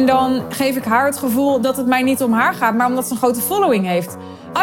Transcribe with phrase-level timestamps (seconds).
[0.00, 2.86] En dan geef ik haar het gevoel dat het mij niet om haar gaat, maar
[2.86, 4.16] omdat ze een grote following heeft.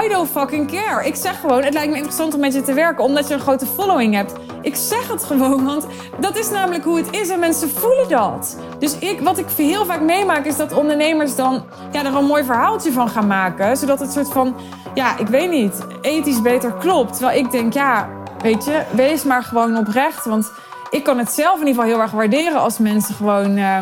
[0.04, 1.06] I don't fucking care.
[1.06, 3.40] Ik zeg gewoon, het lijkt me interessant om met je te werken omdat je een
[3.40, 4.34] grote following hebt.
[4.62, 5.86] Ik zeg het gewoon, want
[6.20, 8.58] dat is namelijk hoe het is en mensen voelen dat.
[8.80, 12.44] Dus ik, wat ik heel vaak meemaak is dat ondernemers dan ja, er een mooi
[12.44, 13.78] verhaaltje van gaan maken.
[13.78, 14.56] Zodat het soort van,
[14.94, 17.14] ja, ik weet niet, ethisch beter klopt.
[17.14, 18.10] Terwijl ik denk, ja,
[18.42, 20.26] weet je, wees maar gewoon oprecht.
[20.26, 20.52] Want
[20.90, 23.78] ik kan het zelf in ieder geval heel erg waarderen als mensen gewoon uh,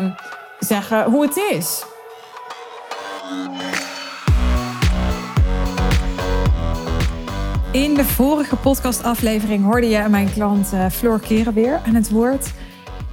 [0.58, 1.84] zeggen hoe het is.
[7.72, 12.52] In de vorige podcastaflevering hoorde je mijn klant uh, Floor Keren weer aan het woord.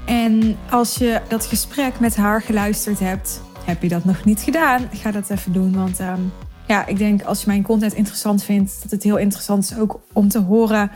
[0.06, 4.90] En als je dat gesprek met haar geluisterd hebt, heb je dat nog niet gedaan,
[4.94, 5.74] ga dat even doen.
[5.76, 6.32] Want um,
[6.68, 10.00] ja, ik denk als je mijn content interessant vindt, dat het heel interessant is ook
[10.14, 10.92] om te horen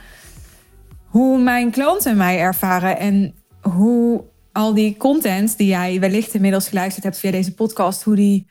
[1.05, 4.23] hoe mijn klanten mij ervaren en hoe
[4.57, 8.47] al die content die jij wellicht inmiddels geluisterd hebt via deze podcast, hoe die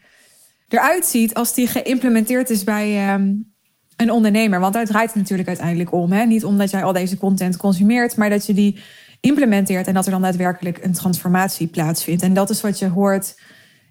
[0.68, 3.54] eruit ziet als die geïmplementeerd is bij um,
[3.96, 4.60] een ondernemer.
[4.60, 6.12] Want daar draait het natuurlijk uiteindelijk om.
[6.12, 6.24] Hè?
[6.24, 8.78] Niet omdat jij al deze content consumeert, maar dat je die
[9.20, 12.22] implementeert en dat er dan daadwerkelijk een transformatie plaatsvindt.
[12.22, 13.40] En dat is wat je hoort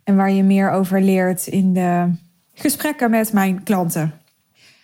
[0.04, 2.12] en waar je meer over leert in de
[2.54, 4.14] gesprekken met mijn klanten.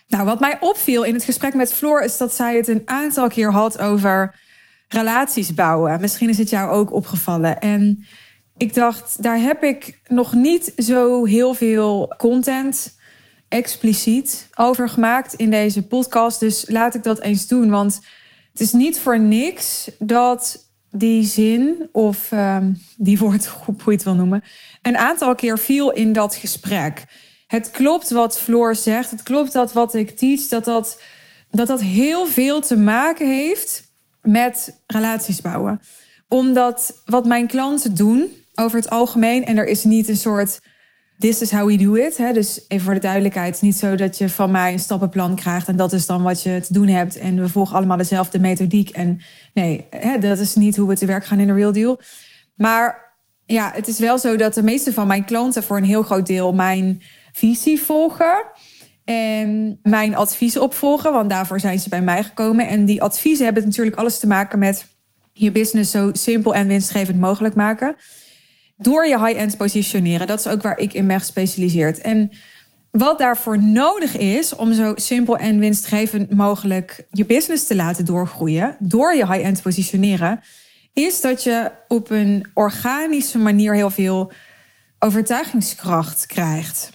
[0.08, 3.28] Nou, wat mij opviel in het gesprek met Floor is dat zij het een aantal
[3.28, 4.34] keer had over
[4.92, 6.00] relaties bouwen.
[6.00, 7.60] Misschien is het jou ook opgevallen.
[7.60, 8.04] En
[8.56, 12.96] ik dacht, daar heb ik nog niet zo heel veel content
[13.48, 16.40] expliciet over gemaakt in deze podcast.
[16.40, 17.70] Dus laat ik dat eens doen.
[17.70, 18.00] Want
[18.52, 24.06] het is niet voor niks dat die zin, of um, die woordgroep, hoe je het
[24.06, 24.42] wil noemen,
[24.82, 27.04] een aantal keer viel in dat gesprek.
[27.46, 29.10] Het klopt wat Floor zegt.
[29.10, 31.02] Het klopt dat wat ik teach, dat dat,
[31.50, 33.91] dat, dat heel veel te maken heeft
[34.22, 35.80] met relaties bouwen.
[36.28, 40.60] Omdat wat mijn klanten doen over het algemeen, en er is niet een soort
[41.22, 42.16] this is how we do it.
[42.16, 42.32] Hè?
[42.32, 45.76] Dus even voor de duidelijkheid, niet zo dat je van mij een stappenplan krijgt en
[45.76, 48.90] dat is dan wat je te doen hebt en we volgen allemaal dezelfde methodiek.
[48.90, 49.20] En
[49.54, 52.00] nee, hè, dat is niet hoe we te werk gaan in de real deal.
[52.54, 53.14] Maar
[53.46, 56.26] ja, het is wel zo dat de meeste van mijn klanten voor een heel groot
[56.26, 57.02] deel mijn
[57.32, 58.44] visie volgen.
[59.04, 62.68] En mijn adviezen opvolgen, want daarvoor zijn ze bij mij gekomen.
[62.68, 64.86] En die adviezen hebben natuurlijk alles te maken met
[65.32, 67.96] je business zo simpel en winstgevend mogelijk maken
[68.76, 70.26] door je high-end positioneren.
[70.26, 72.00] Dat is ook waar ik in ben gespecialiseerd.
[72.00, 72.30] En
[72.90, 78.76] wat daarvoor nodig is om zo simpel en winstgevend mogelijk je business te laten doorgroeien,
[78.78, 80.40] door je high-end positioneren,
[80.92, 84.32] is dat je op een organische manier heel veel
[84.98, 86.90] overtuigingskracht krijgt.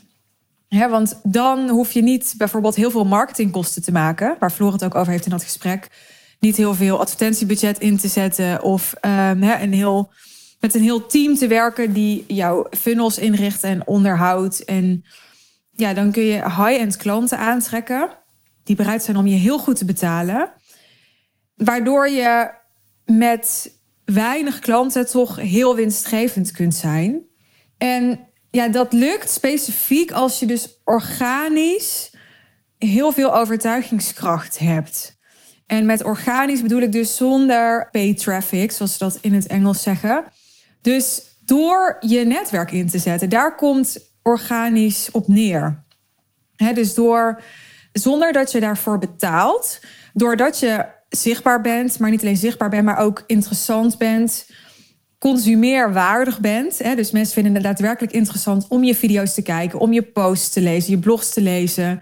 [0.70, 4.96] Want dan hoef je niet bijvoorbeeld heel veel marketingkosten te maken, waar Floor het ook
[4.96, 5.88] over heeft in dat gesprek.
[6.40, 10.12] Niet heel veel advertentiebudget in te zetten of um, een heel
[10.60, 14.66] met een heel team te werken die jouw funnels inricht en onderhoudt.
[14.66, 15.06] En
[15.72, 18.10] ja, dan kun je high-end klanten aantrekken
[18.64, 20.52] die bereid zijn om je heel goed te betalen.
[21.56, 22.52] Waardoor je
[23.06, 23.76] met
[24.06, 27.22] weinig klanten toch heel winstgevend kunt zijn.
[27.78, 32.12] En ja, dat lukt specifiek als je dus organisch
[32.78, 35.18] heel veel overtuigingskracht hebt.
[35.66, 39.82] En met organisch bedoel ik dus zonder pay traffic, zoals ze dat in het Engels
[39.82, 40.26] zeggen.
[40.82, 45.84] Dus door je netwerk in te zetten, daar komt organisch op neer.
[46.74, 47.42] dus door,
[47.92, 49.80] zonder dat je daarvoor betaalt,
[50.14, 54.50] doordat je zichtbaar bent, maar niet alleen zichtbaar bent, maar ook interessant bent,
[55.18, 56.78] consumeerwaardig bent.
[56.78, 60.62] dus mensen vinden het daadwerkelijk interessant om je video's te kijken, om je posts te
[60.62, 62.02] lezen, je blogs te lezen,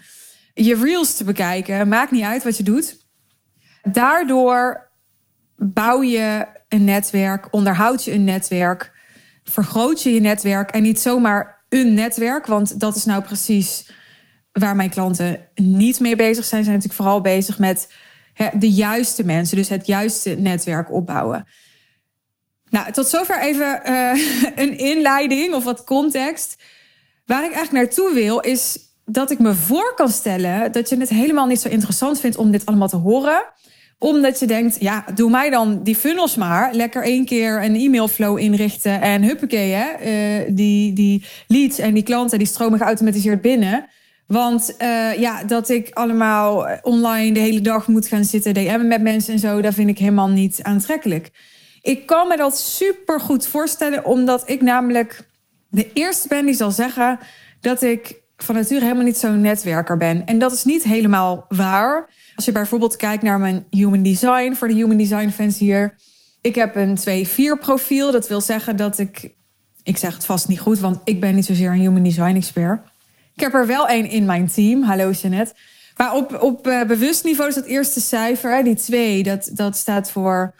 [0.54, 1.88] je reels te bekijken.
[1.88, 3.06] Maakt niet uit wat je doet.
[3.84, 4.92] Daardoor
[5.58, 8.92] bouw je een netwerk, onderhoud je een netwerk,
[9.44, 13.92] vergroot je je netwerk en niet zomaar een netwerk, want dat is nou precies
[14.52, 16.64] waar mijn klanten niet mee bezig zijn.
[16.64, 17.94] Zijn natuurlijk vooral bezig met
[18.54, 21.48] de juiste mensen, dus het juiste netwerk opbouwen.
[22.76, 24.12] Nou, tot zover even uh,
[24.64, 26.56] een inleiding of wat context.
[27.26, 31.10] Waar ik eigenlijk naartoe wil, is dat ik me voor kan stellen dat je het
[31.10, 33.44] helemaal niet zo interessant vindt om dit allemaal te horen
[33.98, 36.74] omdat je denkt, ja, doe mij dan die funnels maar.
[36.74, 39.02] Lekker één keer een e-mailflow inrichten.
[39.02, 39.88] En huppakee, hè.
[40.46, 43.86] Uh, die, die leads en die klanten, die stromen geautomatiseerd binnen.
[44.28, 49.02] Want uh, ja, dat ik allemaal online de hele dag moet gaan zitten DM'en met
[49.02, 51.32] mensen en zo, dat vind ik helemaal niet aantrekkelijk.
[51.86, 55.28] Ik kan me dat super goed voorstellen, omdat ik namelijk
[55.70, 57.20] de eerste ben die zal zeggen
[57.62, 60.26] dat ik van nature helemaal niet zo'n netwerker ben.
[60.26, 62.10] En dat is niet helemaal waar.
[62.36, 65.96] Als je bijvoorbeeld kijkt naar mijn human design, voor de human design fans hier.
[66.42, 66.98] Ik heb een
[67.58, 68.12] 2-4 profiel.
[68.12, 69.34] Dat wil zeggen dat ik
[69.84, 72.82] Ik zeg het vast niet goed, want ik ben niet zozeer een human design expert.
[73.36, 74.84] Ik heb er wel één in mijn team.
[74.84, 75.54] Hallo Jeanette.
[75.98, 80.12] Maar op, op uh, bewust niveau is dat eerste cijfer, die twee, dat, dat staat
[80.12, 80.54] voor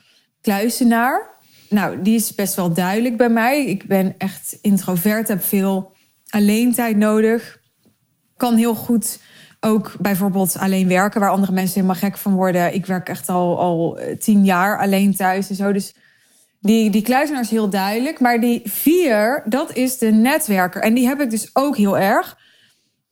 [0.46, 1.30] kluizenaar.
[1.70, 3.66] Nou, die is best wel duidelijk bij mij.
[3.66, 5.94] Ik ben echt introvert, heb veel
[6.30, 7.60] alleen tijd nodig.
[8.38, 9.20] Kan heel goed
[9.60, 12.74] ook bijvoorbeeld alleen werken, waar andere mensen helemaal gek van worden.
[12.74, 15.72] Ik werk echt al, al eh, tien jaar alleen thuis en zo.
[15.72, 15.96] Dus
[16.60, 18.20] die, die kluizenaar is heel duidelijk.
[18.20, 20.82] Maar die vier, dat is de netwerker.
[20.82, 22.38] En die heb ik dus ook heel erg.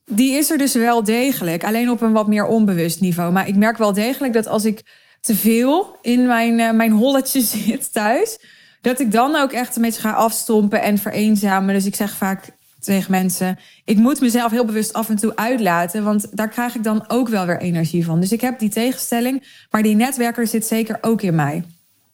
[0.04, 1.64] Die is er dus wel degelijk.
[1.64, 3.32] Alleen op een wat meer onbewust niveau.
[3.32, 4.82] Maar ik merk wel degelijk dat als ik
[5.24, 8.38] te veel in mijn, uh, mijn holletje zit thuis.
[8.80, 11.74] Dat ik dan ook echt een beetje ga afstompen en vereenzamen.
[11.74, 16.04] Dus ik zeg vaak tegen mensen: ik moet mezelf heel bewust af en toe uitlaten,
[16.04, 18.20] want daar krijg ik dan ook wel weer energie van.
[18.20, 21.64] Dus ik heb die tegenstelling, maar die netwerker zit zeker ook in mij.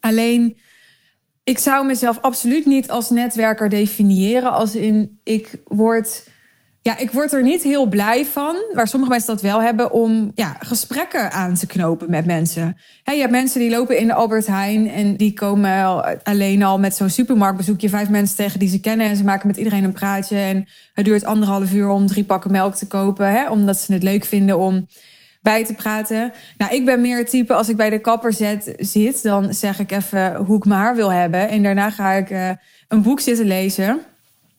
[0.01, 0.59] Alleen,
[1.45, 6.29] ik zou mezelf absoluut niet als netwerker definiëren, als in ik word
[6.83, 10.33] ja, ik word er niet heel blij van, waar sommige mensen dat wel hebben, om
[10.35, 12.77] ja, gesprekken aan te knopen met mensen.
[13.05, 16.97] je hebt mensen die lopen in de Albert Heijn en die komen alleen al met
[16.97, 20.37] zo'n supermarktbezoekje vijf mensen tegen die ze kennen en ze maken met iedereen een praatje.
[20.37, 24.03] En het duurt anderhalf uur om drie pakken melk te kopen, hè, omdat ze het
[24.03, 24.87] leuk vinden om
[25.43, 26.33] bij te praten.
[26.57, 28.33] Nou, ik ben meer het type als ik bij de kapper
[28.79, 31.49] zit, dan zeg ik even hoe ik mijn haar wil hebben.
[31.49, 32.51] En daarna ga ik uh,
[32.89, 34.01] een boek zitten lezen.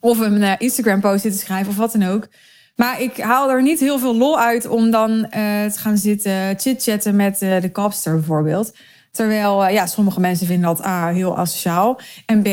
[0.02, 2.28] Of een uh, Instagram-post te schrijven of wat dan ook.
[2.76, 5.26] Maar ik haal er niet heel veel lol uit om dan uh,
[5.66, 8.76] te gaan zitten chit-chatten met uh, de kapster bijvoorbeeld.
[9.12, 12.00] Terwijl ja, sommige mensen vinden dat A, heel asociaal.
[12.26, 12.46] En B,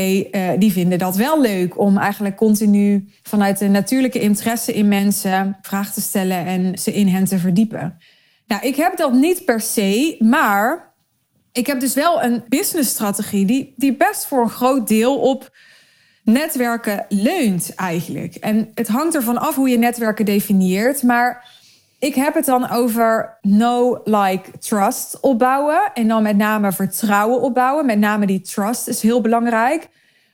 [0.60, 5.92] die vinden dat wel leuk om eigenlijk continu vanuit de natuurlijke interesse in mensen vragen
[5.92, 7.98] te stellen en ze in hen te verdiepen.
[8.46, 10.94] Nou, ik heb dat niet per se, maar
[11.52, 15.56] ik heb dus wel een businessstrategie die, die best voor een groot deel op
[16.28, 18.34] netwerken leunt eigenlijk.
[18.34, 21.02] En het hangt ervan af hoe je netwerken definieert.
[21.02, 21.44] Maar
[21.98, 25.90] ik heb het dan over no like, trust opbouwen.
[25.94, 27.86] En dan met name vertrouwen opbouwen.
[27.86, 29.88] Met name die trust is heel belangrijk.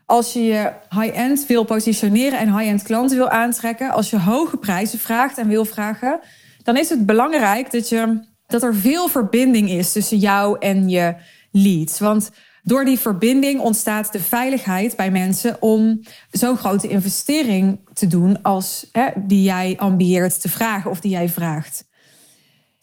[0.06, 3.90] Als je je high-end wil positioneren en high-end klanten wil aantrekken.
[3.90, 6.20] Als je hoge prijzen vraagt en wil vragen.
[6.62, 11.14] Dan is het belangrijk dat, je, dat er veel verbinding is tussen jou en je
[11.50, 11.98] leads.
[11.98, 12.30] Want
[12.64, 16.00] door die verbinding ontstaat de veiligheid bij mensen om
[16.30, 21.28] zo'n grote investering te doen als hè, die jij ambieert te vragen of die jij
[21.28, 21.84] vraagt.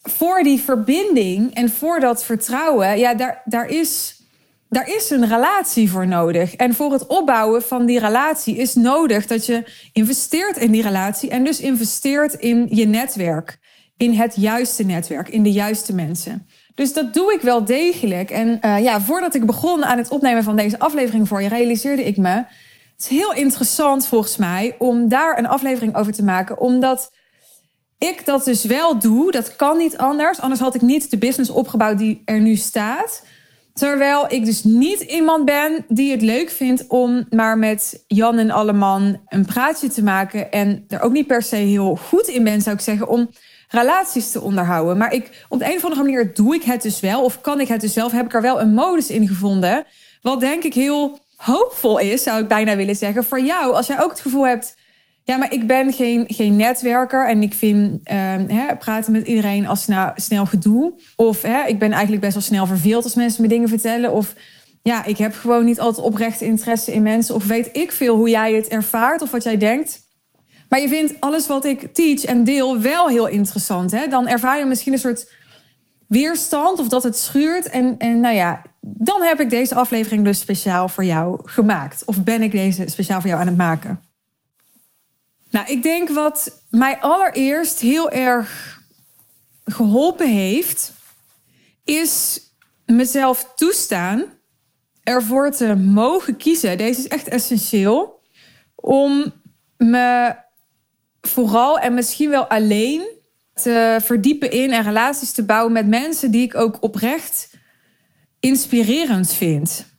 [0.02, 4.22] Voor die verbinding en voor dat vertrouwen, ja, daar, daar, is,
[4.68, 6.54] daar is een relatie voor nodig.
[6.54, 11.30] En voor het opbouwen van die relatie is nodig dat je investeert in die relatie
[11.30, 13.58] en dus investeert in je netwerk.
[13.96, 16.46] In het juiste netwerk, in de juiste mensen.
[16.74, 18.30] Dus dat doe ik wel degelijk.
[18.30, 22.04] En uh, ja, voordat ik begon aan het opnemen van deze aflevering voor je, realiseerde
[22.04, 22.28] ik me.
[22.28, 26.60] Het is heel interessant volgens mij om daar een aflevering over te maken.
[26.60, 27.10] Omdat
[27.98, 29.30] ik dat dus wel doe.
[29.30, 30.40] Dat kan niet anders.
[30.40, 33.24] Anders had ik niet de business opgebouwd die er nu staat.
[33.74, 38.50] Terwijl ik dus niet iemand ben die het leuk vindt om maar met Jan en
[38.50, 40.50] Alleman een praatje te maken.
[40.50, 43.30] En er ook niet per se heel goed in ben, zou ik zeggen, om
[43.72, 44.96] relaties te onderhouden.
[44.96, 47.24] Maar ik, op de een of andere manier doe ik het dus wel.
[47.24, 48.12] Of kan ik het dus zelf.
[48.12, 49.84] Heb ik er wel een modus in gevonden.
[50.22, 53.24] Wat denk ik heel hoopvol is, zou ik bijna willen zeggen.
[53.24, 54.76] Voor jou, als jij ook het gevoel hebt.
[55.24, 58.00] Ja, maar ik ben geen, geen netwerker en ik vind
[58.52, 60.92] hè, praten met iedereen als nou, snel gedoe.
[61.16, 64.12] Of ik ben eigenlijk best wel snel verveeld als mensen me dingen vertellen.
[64.12, 64.34] Of
[64.82, 67.34] ja, ik heb gewoon niet altijd oprechte interesse in mensen.
[67.34, 70.01] Of weet ik veel hoe jij het ervaart of wat jij denkt.
[70.72, 73.90] Maar je vindt alles wat ik teach en deel wel heel interessant.
[73.90, 74.06] Hè?
[74.06, 75.32] Dan ervaar je misschien een soort
[76.06, 77.68] weerstand of dat het schuurt.
[77.68, 82.04] En, en nou ja, dan heb ik deze aflevering dus speciaal voor jou gemaakt.
[82.04, 84.00] Of ben ik deze speciaal voor jou aan het maken?
[85.50, 88.80] Nou, ik denk wat mij allereerst heel erg
[89.64, 90.92] geholpen heeft,
[91.84, 92.40] is
[92.86, 94.24] mezelf toestaan
[95.02, 96.78] ervoor te mogen kiezen.
[96.78, 98.20] Deze is echt essentieel.
[98.74, 99.32] Om
[99.76, 100.40] me
[101.28, 103.02] vooral en misschien wel alleen
[103.54, 107.50] te verdiepen in en relaties te bouwen met mensen die ik ook oprecht
[108.40, 109.90] inspirerend vind.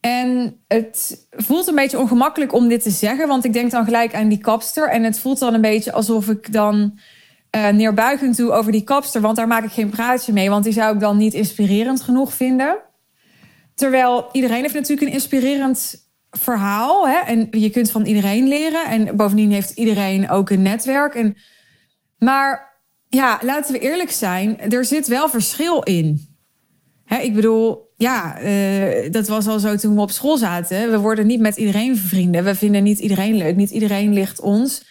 [0.00, 4.14] En het voelt een beetje ongemakkelijk om dit te zeggen, want ik denk dan gelijk
[4.14, 4.88] aan die kapster.
[4.88, 6.98] En het voelt dan een beetje alsof ik dan
[7.56, 10.72] uh, neerbuigend doe over die kapster, want daar maak ik geen praatje mee, want die
[10.72, 12.78] zou ik dan niet inspirerend genoeg vinden.
[13.74, 16.07] Terwijl iedereen heeft natuurlijk een inspirerend
[16.38, 17.08] verhaal.
[17.08, 17.18] Hè?
[17.18, 18.86] En je kunt van iedereen leren.
[18.86, 21.14] En bovendien heeft iedereen ook een netwerk.
[21.14, 21.36] En,
[22.18, 24.60] maar ja, laten we eerlijk zijn.
[24.60, 26.36] Er zit wel verschil in.
[27.04, 30.90] Hè, ik bedoel, ja, uh, dat was al zo toen we op school zaten.
[30.90, 32.44] We worden niet met iedereen vrienden.
[32.44, 33.56] We vinden niet iedereen leuk.
[33.56, 34.84] Niet iedereen ligt ons.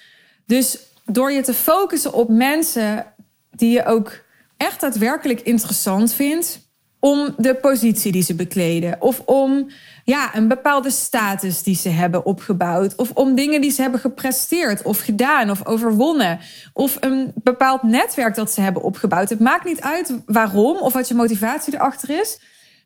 [0.46, 3.13] Dus door je te focussen op mensen
[3.51, 4.24] die je ook
[4.58, 6.66] echt daadwerkelijk interessant vindt.
[7.00, 9.01] Om de positie die ze bekleden.
[9.01, 9.70] Of om
[10.04, 12.96] ja, een bepaalde status die ze hebben opgebouwd.
[12.96, 16.39] Of om dingen die ze hebben gepresteerd of gedaan of overwonnen.
[16.74, 19.30] Of een bepaald netwerk dat ze hebben opgebouwd.
[19.30, 22.39] Het maakt niet uit waarom of wat je motivatie erachter is.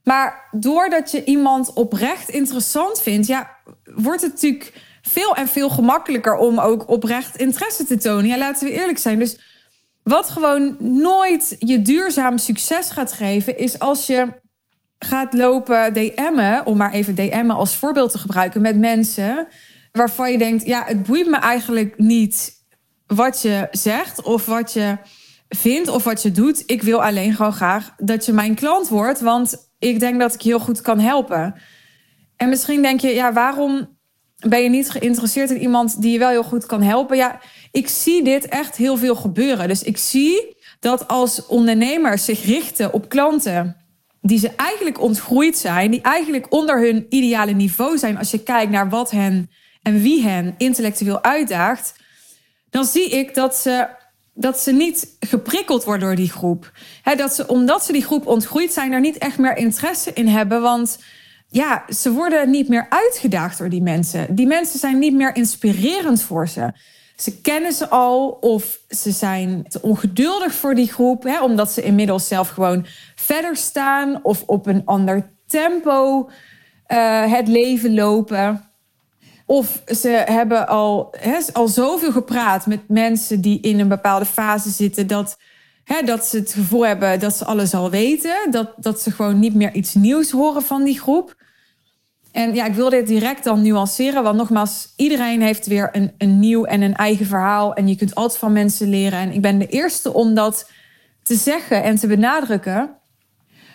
[0.03, 3.50] Maar doordat je iemand oprecht interessant vindt, ja,
[3.84, 8.25] wordt het natuurlijk veel en veel gemakkelijker om ook oprecht interesse te tonen.
[8.25, 9.20] Ja, laten we eerlijk zijn.
[9.20, 9.39] Dus
[10.03, 14.27] wat gewoon nooit je duurzaam succes gaat geven, is als je
[15.00, 19.48] gaat lopen DM'en, om maar even DM'en als voorbeeld te gebruiken met mensen
[19.91, 22.60] waarvan je denkt, ja, het boeit me eigenlijk niet
[23.08, 24.98] wat je zegt of wat je
[25.50, 26.63] vindt of wat je doet.
[26.65, 30.41] Ik wil alleen gewoon graag dat je mijn klant wordt, want ik denk dat ik
[30.41, 31.55] je heel goed kan helpen.
[32.38, 33.98] En misschien denk je, ja, waarom
[34.38, 37.17] ben je niet geïnteresseerd in iemand die je wel heel goed kan helpen?
[37.17, 37.39] Ja,
[37.71, 39.67] ik zie dit echt heel veel gebeuren.
[39.67, 43.75] Dus ik zie dat als ondernemers zich richten op klanten
[44.21, 48.71] die ze eigenlijk ontgroeid zijn, die eigenlijk onder hun ideale niveau zijn als je kijkt
[48.71, 49.49] naar wat hen
[49.81, 51.93] en wie hen intellectueel uitdaagt,
[52.69, 53.87] dan zie ik dat ze,
[54.33, 56.71] dat ze niet geprikkeld worden door die groep.
[57.15, 60.61] dat ze, omdat ze die groep ontgroeid zijn, er niet echt meer interesse in hebben,
[60.61, 60.99] want
[61.47, 64.35] ja, ze worden niet meer uitgedaagd door die mensen.
[64.35, 66.71] Die mensen zijn niet meer inspirerend voor ze.
[67.21, 71.81] Ze kennen ze al of ze zijn te ongeduldig voor die groep, hè, omdat ze
[71.81, 72.85] inmiddels zelf gewoon
[73.15, 76.29] verder staan of op een ander tempo
[76.87, 78.69] uh, het leven lopen.
[79.45, 81.13] Of ze hebben al,
[81.53, 85.37] al zoveel gepraat met mensen die in een bepaalde fase zitten dat,
[86.05, 88.51] dat ze het gevoel hebben dat ze alles al weten.
[88.51, 91.35] Dat, dat ze gewoon niet meer iets nieuws horen van die groep.
[92.31, 96.39] En ja, ik wil dit direct dan nuanceren, want nogmaals, iedereen heeft weer een, een
[96.39, 97.73] nieuw en een eigen verhaal.
[97.73, 99.19] En je kunt altijd van mensen leren.
[99.19, 100.69] En ik ben de eerste om dat
[101.23, 102.95] te zeggen en te benadrukken.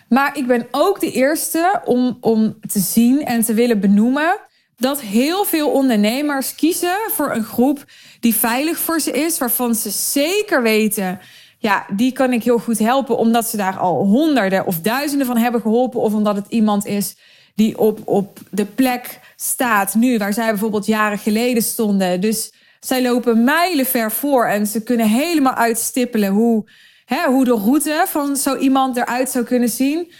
[0.09, 4.39] Maar ik ben ook de eerste om, om te zien en te willen benoemen
[4.77, 7.85] dat heel veel ondernemers kiezen voor een groep
[8.19, 11.19] die veilig voor ze is, waarvan ze zeker weten,
[11.57, 15.37] ja, die kan ik heel goed helpen, omdat ze daar al honderden of duizenden van
[15.37, 17.15] hebben geholpen, of omdat het iemand is
[17.57, 22.21] die op, op de plek staat nu, waar zij bijvoorbeeld jaren geleden stonden.
[22.21, 26.69] Dus zij lopen mijlen ver voor en ze kunnen helemaal uitstippelen hoe,
[27.05, 30.11] hè, hoe de route van zo iemand eruit zou kunnen zien.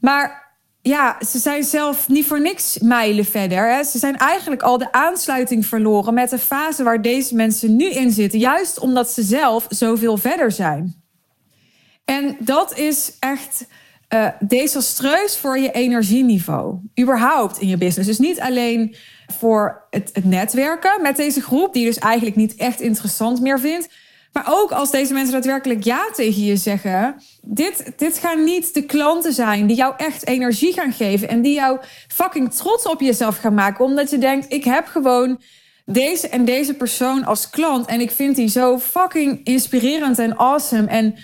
[0.00, 3.72] Maar ja, ze zijn zelf niet voor niks mijlen verder.
[3.72, 3.84] Hè.
[3.84, 8.10] Ze zijn eigenlijk al de aansluiting verloren met de fase waar deze mensen nu in
[8.10, 8.38] zitten.
[8.38, 11.02] Juist omdat ze zelf zoveel verder zijn.
[12.04, 13.66] En dat is echt
[14.14, 16.78] uh, desastreus voor je energieniveau.
[17.00, 18.08] Überhaupt in je business.
[18.08, 18.94] Dus niet alleen
[19.26, 23.60] voor het, het, netwerken met deze groep, die je dus eigenlijk niet echt interessant meer
[23.60, 23.88] vindt.
[24.32, 27.16] Maar ook als deze mensen daadwerkelijk ja tegen je zeggen.
[27.42, 31.28] Dit, dit gaan niet de klanten zijn die jou echt energie gaan geven.
[31.28, 33.84] En die jou fucking trots op jezelf gaan maken.
[33.84, 35.40] Omdat je denkt, ik heb gewoon
[35.84, 37.86] deze en deze persoon als klant.
[37.86, 40.86] En ik vind die zo fucking inspirerend en awesome.
[40.86, 41.14] En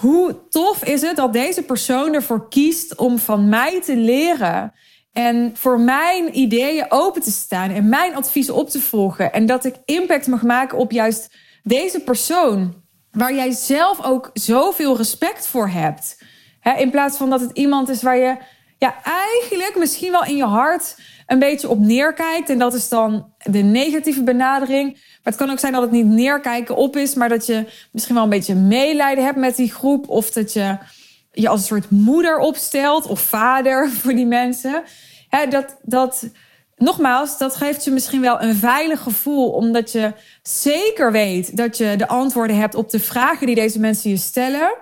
[0.00, 4.72] hoe tof is het dat deze persoon ervoor kiest om van mij te leren.
[5.12, 9.32] En voor mijn ideeën open te staan en mijn adviezen op te volgen.
[9.32, 12.82] En dat ik impact mag maken op juist deze persoon.
[13.10, 16.18] Waar jij zelf ook zoveel respect voor hebt.
[16.76, 18.36] in plaats van dat het iemand is waar je
[18.78, 22.50] ja, eigenlijk misschien wel in je hart een beetje op neerkijkt.
[22.50, 24.92] En dat is dan de negatieve benadering.
[24.92, 28.14] Maar het kan ook zijn dat het niet neerkijken op is, maar dat je misschien
[28.14, 30.08] wel een beetje meelijden hebt met die groep.
[30.08, 30.78] Of dat je
[31.32, 34.82] je als een soort moeder opstelt of vader voor die mensen.
[35.50, 36.30] dat, dat,
[36.76, 40.12] nogmaals, dat geeft je misschien wel een veilig gevoel, omdat je
[40.42, 44.74] zeker weet dat je de antwoorden hebt op de vragen die deze mensen je stellen.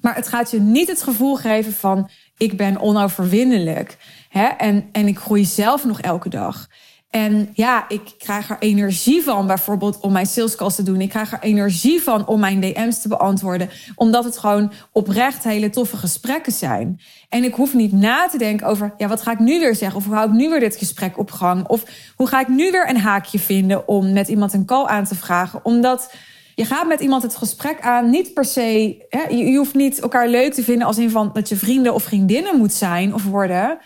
[0.00, 3.96] Maar het gaat je niet het gevoel geven van ik ben onoverwinnelijk.
[4.32, 4.44] Hè?
[4.44, 6.68] En, en ik groei zelf nog elke dag.
[7.10, 11.00] En ja, ik krijg er energie van, bijvoorbeeld om mijn salescalls te doen.
[11.00, 15.70] Ik krijg er energie van om mijn DM's te beantwoorden, omdat het gewoon oprecht hele
[15.70, 17.00] toffe gesprekken zijn.
[17.28, 19.98] En ik hoef niet na te denken over, ja, wat ga ik nu weer zeggen?
[19.98, 21.68] Of hoe hou ik nu weer dit gesprek op gang?
[21.68, 21.84] Of
[22.16, 25.14] hoe ga ik nu weer een haakje vinden om met iemand een call aan te
[25.14, 25.64] vragen?
[25.64, 26.14] Omdat
[26.54, 30.00] je gaat met iemand het gesprek aan, niet per se, hè, je, je hoeft niet
[30.00, 33.24] elkaar leuk te vinden als in van dat je vrienden of vriendinnen moet zijn of
[33.24, 33.78] worden.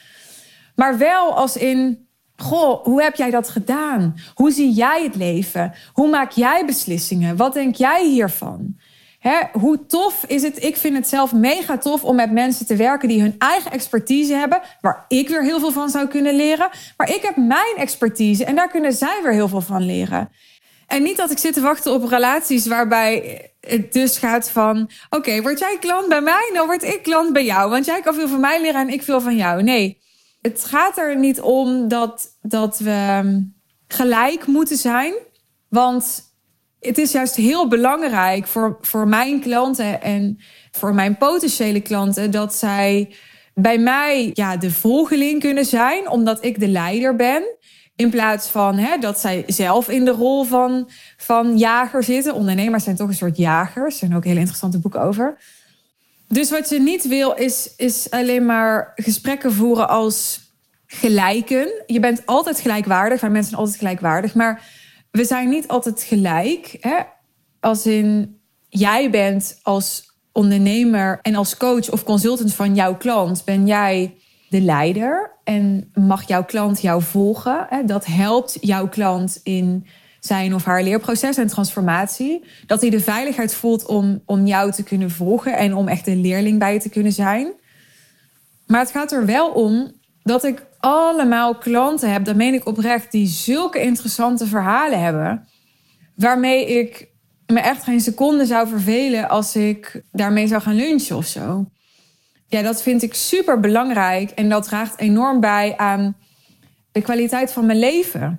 [0.76, 4.14] Maar wel als in, goh, hoe heb jij dat gedaan?
[4.34, 5.74] Hoe zie jij het leven?
[5.92, 7.36] Hoe maak jij beslissingen?
[7.36, 8.76] Wat denk jij hiervan?
[9.18, 10.62] Hè, hoe tof is het?
[10.62, 14.34] Ik vind het zelf mega tof om met mensen te werken die hun eigen expertise
[14.34, 16.68] hebben, waar ik weer heel veel van zou kunnen leren.
[16.96, 20.30] Maar ik heb mijn expertise en daar kunnen zij weer heel veel van leren.
[20.86, 25.42] En niet dat ik zit te wachten op relaties waarbij het dus gaat van: oké,
[25.42, 27.70] word jij klant bij mij, dan word ik klant bij jou.
[27.70, 29.62] Want jij kan veel van mij leren en ik veel van jou.
[29.62, 30.00] Nee,
[30.40, 33.22] het gaat er niet om dat, dat we
[33.86, 35.14] gelijk moeten zijn.
[35.68, 36.22] Want
[36.80, 40.38] het is juist heel belangrijk voor, voor mijn klanten en
[40.70, 43.14] voor mijn potentiële klanten dat zij
[43.54, 47.42] bij mij ja, de volgeling kunnen zijn, omdat ik de leider ben.
[47.96, 52.34] In plaats van hè, dat zij zelf in de rol van, van jager zitten.
[52.34, 53.94] Ondernemers zijn toch een soort jagers.
[53.94, 55.38] Er zijn ook hele interessante boeken over.
[56.28, 60.40] Dus wat je niet wil, is, is alleen maar gesprekken voeren als
[60.86, 61.82] gelijken.
[61.86, 63.20] Je bent altijd gelijkwaardig.
[63.20, 64.34] Wij mensen zijn altijd gelijkwaardig.
[64.34, 64.62] Maar
[65.10, 66.76] we zijn niet altijd gelijk.
[66.80, 66.98] Hè?
[67.60, 73.66] Als in jij bent als ondernemer en als coach of consultant van jouw klant, ben
[73.66, 74.14] jij
[74.48, 77.66] de leider en mag jouw klant jou volgen.
[77.68, 77.84] Hè?
[77.84, 79.86] Dat helpt jouw klant in
[80.26, 82.44] zijn of haar leerproces en transformatie.
[82.66, 86.20] Dat hij de veiligheid voelt om, om jou te kunnen volgen en om echt een
[86.20, 87.52] leerling bij je te kunnen zijn.
[88.66, 89.92] Maar het gaat er wel om
[90.22, 95.48] dat ik allemaal klanten heb, dat meen ik oprecht, die zulke interessante verhalen hebben.
[96.14, 97.08] Waarmee ik
[97.46, 101.66] me echt geen seconde zou vervelen als ik daarmee zou gaan lunchen of zo.
[102.48, 106.16] Ja, dat vind ik super belangrijk en dat draagt enorm bij aan
[106.92, 108.36] de kwaliteit van mijn leven.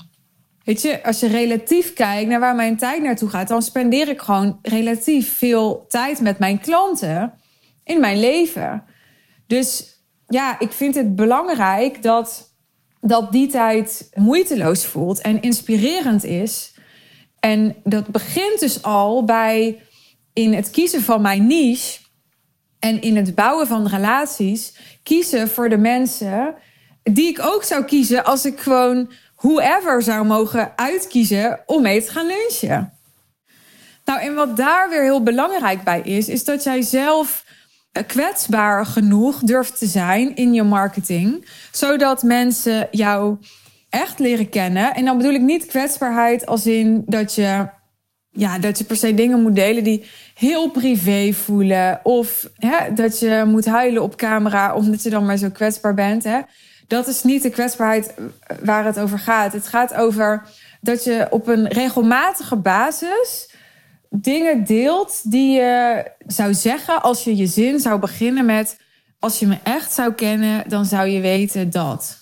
[0.68, 4.22] Weet je, als je relatief kijkt naar waar mijn tijd naartoe gaat, dan spendeer ik
[4.22, 7.34] gewoon relatief veel tijd met mijn klanten
[7.84, 8.84] in mijn leven.
[9.46, 12.54] Dus ja, ik vind het belangrijk dat,
[13.02, 16.74] dat die tijd moeiteloos voelt en inspirerend is.
[17.40, 19.82] En dat begint dus al bij
[20.34, 22.00] in het kiezen van mijn niche
[22.80, 26.56] en in het bouwen van relaties kiezen voor de mensen
[27.04, 32.12] die ik ook zou kiezen als ik gewoon whoever zou mogen uitkiezen om mee te
[32.12, 32.92] gaan lunchen.
[34.06, 37.46] Nou, en wat daar weer heel belangrijk bij is, is dat jij zelf
[38.08, 43.38] kwetsbaar genoeg durft te zijn in je marketing, zodat mensen jou
[43.90, 44.96] echt leren kennen.
[44.96, 47.68] En dan bedoel ik niet kwetsbaarheid als in dat je,
[48.30, 52.00] ja, dat je per se dingen moet delen die heel privé voelen.
[52.04, 56.24] Of hè, dat je moet huilen op camera omdat je dan maar zo kwetsbaar bent.
[56.24, 56.40] Hè.
[56.88, 58.14] Dat is niet de kwetsbaarheid
[58.64, 59.54] waar het over gaat.
[59.54, 60.44] Het gaat over
[60.82, 63.50] dat je op een regelmatige basis
[64.10, 68.80] dingen deelt die je zou zeggen als je je zin zou beginnen met:
[69.20, 72.18] Als je me echt zou kennen, dan zou je weten dat.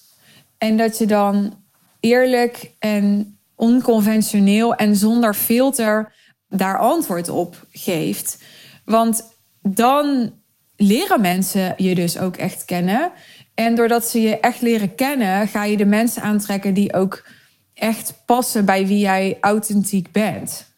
[0.58, 1.64] En dat je dan
[2.00, 6.14] eerlijk en onconventioneel en zonder filter
[6.50, 8.44] daar antwoord op geeft.
[8.86, 9.24] Want
[9.62, 10.34] dan
[10.76, 13.12] leren mensen je dus ook echt kennen.
[13.56, 17.26] En doordat ze je echt leren kennen, ga je de mensen aantrekken die ook
[17.74, 20.74] echt passen bij wie jij authentiek bent.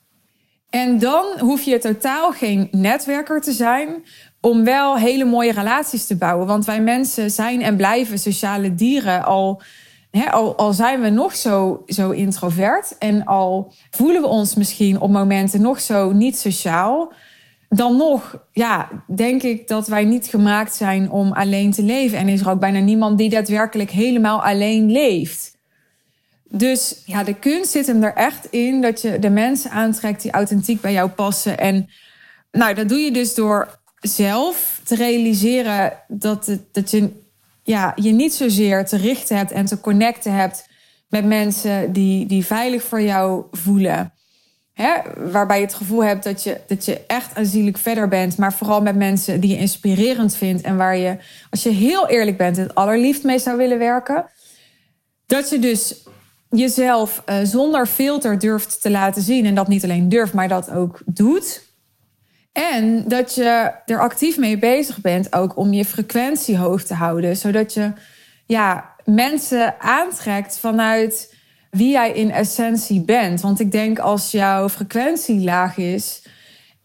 [0.70, 4.04] En dan hoef je totaal geen netwerker te zijn
[4.42, 6.48] om wel hele mooie relaties te bouwen.
[6.48, 9.24] Want wij mensen zijn en blijven sociale dieren.
[9.26, 9.62] Al,
[10.56, 15.62] al zijn we nog zo, zo introvert en al voelen we ons misschien op momenten
[15.62, 17.12] nog zo niet sociaal.
[17.70, 22.18] Dan nog, ja, denk ik dat wij niet gemaakt zijn om alleen te leven.
[22.18, 25.58] En is er ook bijna niemand die daadwerkelijk helemaal alleen leeft.
[26.50, 30.32] Dus ja, de kunst zit hem er echt in dat je de mensen aantrekt die
[30.32, 31.58] authentiek bij jou passen.
[31.58, 31.90] En
[32.52, 37.12] nou, dat doe je dus door zelf te realiseren dat, dat je
[37.64, 40.70] ja, je niet zozeer te richten hebt en te connecten hebt
[41.10, 44.14] met mensen die, die veilig voor jou voelen.
[44.78, 44.94] Hè?
[45.32, 48.38] Waarbij je het gevoel hebt dat je, dat je echt aanzienlijk verder bent.
[48.38, 50.62] Maar vooral met mensen die je inspirerend vindt.
[50.62, 51.18] En waar je,
[51.50, 54.26] als je heel eerlijk bent, het allerliefst mee zou willen werken.
[55.26, 55.96] Dat je dus
[56.50, 59.46] jezelf uh, zonder filter durft te laten zien.
[59.46, 61.62] En dat niet alleen durft, maar dat ook doet.
[62.52, 67.38] En dat je er actief mee bezig bent ook om je frequentie hoog te houden.
[67.38, 67.92] Zodat je
[68.46, 71.36] ja, mensen aantrekt vanuit
[71.72, 73.42] wie jij in essentie bent.
[73.42, 76.22] Want ik denk als jouw frequentie laag is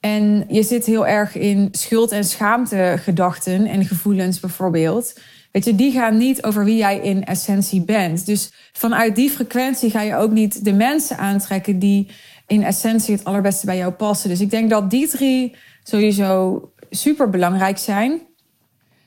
[0.00, 5.14] en je zit heel erg in schuld- en schaamte gedachten en gevoelens bijvoorbeeld
[5.52, 8.26] Weet je, die gaan niet over wie jij in essentie bent.
[8.26, 12.10] Dus vanuit die frequentie ga je ook niet de mensen aantrekken die
[12.46, 14.28] in essentie het allerbeste bij jou passen.
[14.28, 18.20] Dus ik denk dat die drie sowieso super belangrijk zijn.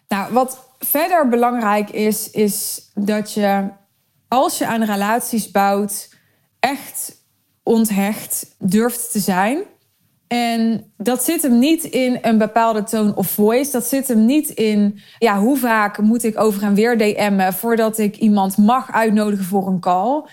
[0.07, 3.69] Nou, wat verder belangrijk is, is dat je
[4.27, 6.09] als je aan relaties bouwt,
[6.59, 7.23] echt
[7.63, 9.63] onthecht durft te zijn.
[10.27, 13.71] En dat zit hem niet in een bepaalde tone of voice.
[13.71, 17.97] Dat zit hem niet in, ja, hoe vaak moet ik over en weer DM'en voordat
[17.97, 20.23] ik iemand mag uitnodigen voor een call.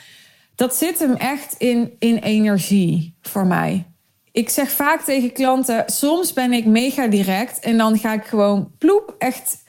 [0.55, 3.87] Dat zit hem echt in, in energie voor mij.
[4.33, 8.71] Ik zeg vaak tegen klanten, soms ben ik mega direct en dan ga ik gewoon
[8.79, 9.62] ploep, echt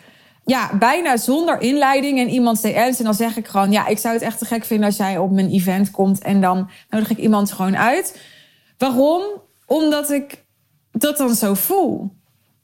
[0.45, 2.99] ja, bijna zonder inleiding in iemands DM's.
[2.99, 5.17] En dan zeg ik gewoon, ja, ik zou het echt te gek vinden als jij
[5.17, 8.21] op mijn event komt en dan nodig ik iemand gewoon uit.
[8.77, 9.23] Waarom?
[9.65, 10.43] Omdat ik
[10.91, 12.11] dat dan zo voel.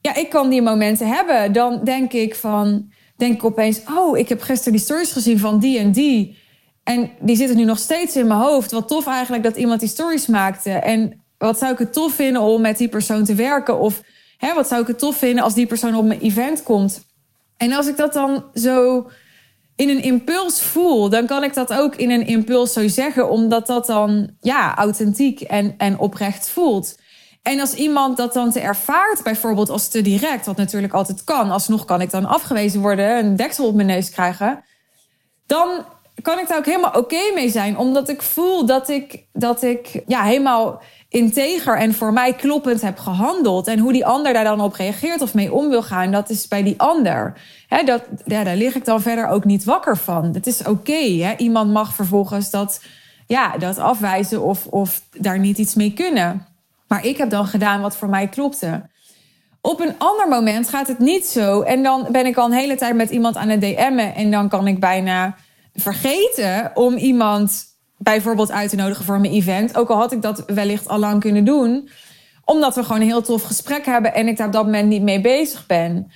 [0.01, 1.53] Ja, ik kan die momenten hebben.
[1.53, 5.59] Dan denk ik van, denk ik opeens, oh, ik heb gisteren die stories gezien van
[5.59, 6.37] die en die.
[6.83, 8.71] En die zitten nu nog steeds in mijn hoofd.
[8.71, 10.71] Wat tof eigenlijk dat iemand die stories maakte.
[10.71, 13.79] En wat zou ik het tof vinden om met die persoon te werken?
[13.79, 14.01] Of
[14.37, 17.08] hè, wat zou ik het tof vinden als die persoon op mijn event komt?
[17.59, 19.09] En als ik dat dan zo
[19.75, 23.67] in een impuls voel, dan kan ik dat ook in een impuls zo zeggen, omdat
[23.67, 26.97] dat dan ja, authentiek en, en oprecht voelt.
[27.41, 31.51] En als iemand dat dan te ervaart, bijvoorbeeld als te direct, wat natuurlijk altijd kan,
[31.51, 34.63] alsnog kan ik dan afgewezen worden, een deksel op mijn neus krijgen,
[35.45, 35.85] dan
[36.21, 40.03] kan ik daar ook helemaal oké mee zijn, omdat ik voel dat ik, dat ik
[40.07, 43.67] ja, helemaal integer en voor mij kloppend heb gehandeld.
[43.67, 46.47] En hoe die ander daar dan op reageert of mee om wil gaan, dat is
[46.47, 47.33] bij die ander.
[47.85, 50.33] Dat, ja, daar lig ik dan verder ook niet wakker van.
[50.33, 51.33] Het is oké.
[51.37, 52.81] Iemand mag vervolgens dat,
[53.27, 56.45] ja, dat afwijzen of, of daar niet iets mee kunnen.
[56.87, 58.81] Maar ik heb dan gedaan wat voor mij klopte.
[59.61, 61.61] Op een ander moment gaat het niet zo.
[61.61, 64.15] En dan ben ik al een hele tijd met iemand aan het DM'en.
[64.15, 65.35] En dan kan ik bijna
[65.73, 67.63] vergeten om iemand
[67.97, 69.77] bijvoorbeeld uit te nodigen voor mijn event.
[69.77, 71.89] Ook al had ik dat wellicht al lang kunnen doen.
[72.45, 75.01] Omdat we gewoon een heel tof gesprek hebben en ik daar op dat moment niet
[75.01, 76.11] mee bezig ben.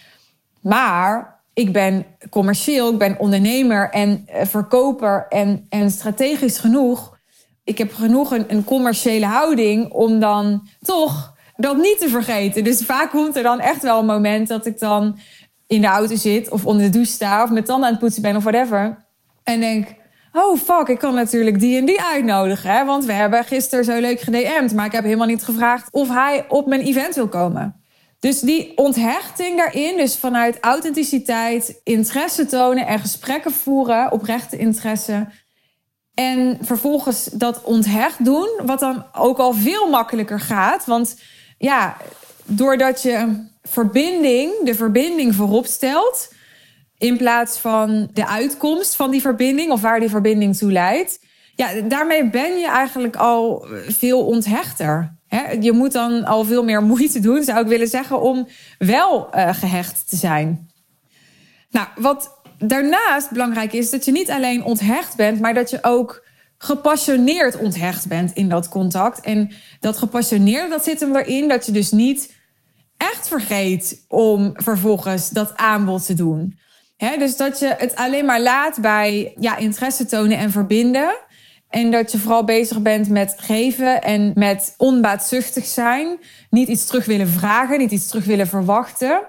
[0.62, 7.18] Maar ik ben commercieel, ik ben ondernemer en eh, verkoper en, en strategisch genoeg.
[7.64, 12.64] Ik heb genoeg een, commerciële houding om dan toch dat niet te vergeten.
[12.64, 15.20] Dus vaak komt er dan echt wel een moment dat ik dan
[15.68, 18.22] in de auto zit of onder de douche sta of met tanden aan het poetsen
[18.22, 19.03] ben of whatever.
[19.44, 19.88] En denk,
[20.34, 22.72] oh fuck, ik kan natuurlijk die en die uitnodigen.
[22.72, 22.86] Hè?
[22.86, 24.74] Want we hebben gisteren zo leuk gedM'd.
[24.74, 27.82] Maar ik heb helemaal niet gevraagd of hij op mijn event wil komen.
[28.20, 35.28] Dus die onthechting daarin, dus vanuit authenticiteit, interesse tonen en gesprekken voeren, oprechte interesse.
[36.14, 40.86] En vervolgens dat onthecht doen, wat dan ook al veel makkelijker gaat.
[40.86, 41.16] Want
[41.58, 41.98] ja,
[42.44, 46.34] doordat je verbinding, de verbinding voorop stelt,
[47.04, 51.20] in plaats van de uitkomst van die verbinding of waar die verbinding toe leidt.
[51.56, 55.18] Ja, daarmee ben je eigenlijk al veel onthechter.
[55.60, 59.54] Je moet dan al veel meer moeite doen, zou ik willen zeggen, om wel uh,
[59.54, 60.72] gehecht te zijn.
[61.70, 66.26] Nou, wat daarnaast belangrijk is, dat je niet alleen onthecht bent, maar dat je ook
[66.58, 69.20] gepassioneerd onthecht bent in dat contact.
[69.20, 72.34] En dat gepassioneerde, dat zit hem erin dat je dus niet
[72.98, 76.62] echt vergeet om vervolgens dat aanbod te doen
[77.18, 81.16] dus dat je het alleen maar laat bij ja, interesse tonen en verbinden.
[81.70, 86.20] En dat je vooral bezig bent met geven en met onbaatzuchtig zijn.
[86.50, 89.22] Niet iets terug willen vragen, niet iets terug willen verwachten.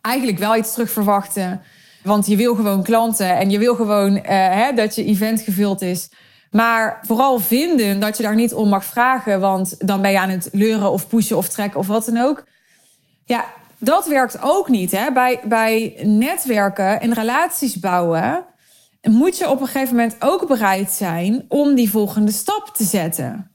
[0.00, 1.62] Eigenlijk wel iets terug verwachten.
[2.02, 6.08] Want je wil gewoon klanten en je wil gewoon uh, dat je event gevuld is.
[6.50, 9.40] Maar vooral vinden dat je daar niet om mag vragen.
[9.40, 12.44] Want dan ben je aan het leuren of pushen of trekken of wat dan ook.
[13.24, 13.44] Ja,
[13.80, 14.90] dat werkt ook niet.
[14.90, 15.12] Hè?
[15.12, 18.44] Bij, bij netwerken en relaties bouwen
[19.02, 23.50] moet je op een gegeven moment ook bereid zijn om die volgende stap te zetten.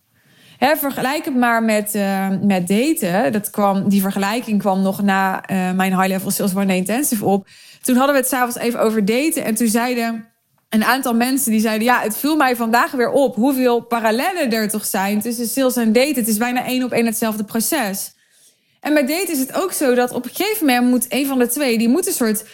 [0.59, 3.31] Vergelijk het maar met, uh, met daten.
[3.31, 7.47] Dat kwam, die vergelijking kwam nog na uh, mijn High Level Sales One Intensive op.
[7.81, 9.43] Toen hadden we het s'avonds even over daten.
[9.43, 10.25] En toen zeiden
[10.69, 14.69] een aantal mensen die zeiden: Ja, het viel mij vandaag weer op hoeveel parallellen er
[14.69, 16.15] toch zijn tussen sales en daten.
[16.15, 18.14] Het is bijna één op één hetzelfde proces.
[18.85, 21.39] En bij date is het ook zo dat op een gegeven moment moet een van
[21.39, 22.45] de twee, die moet een soort,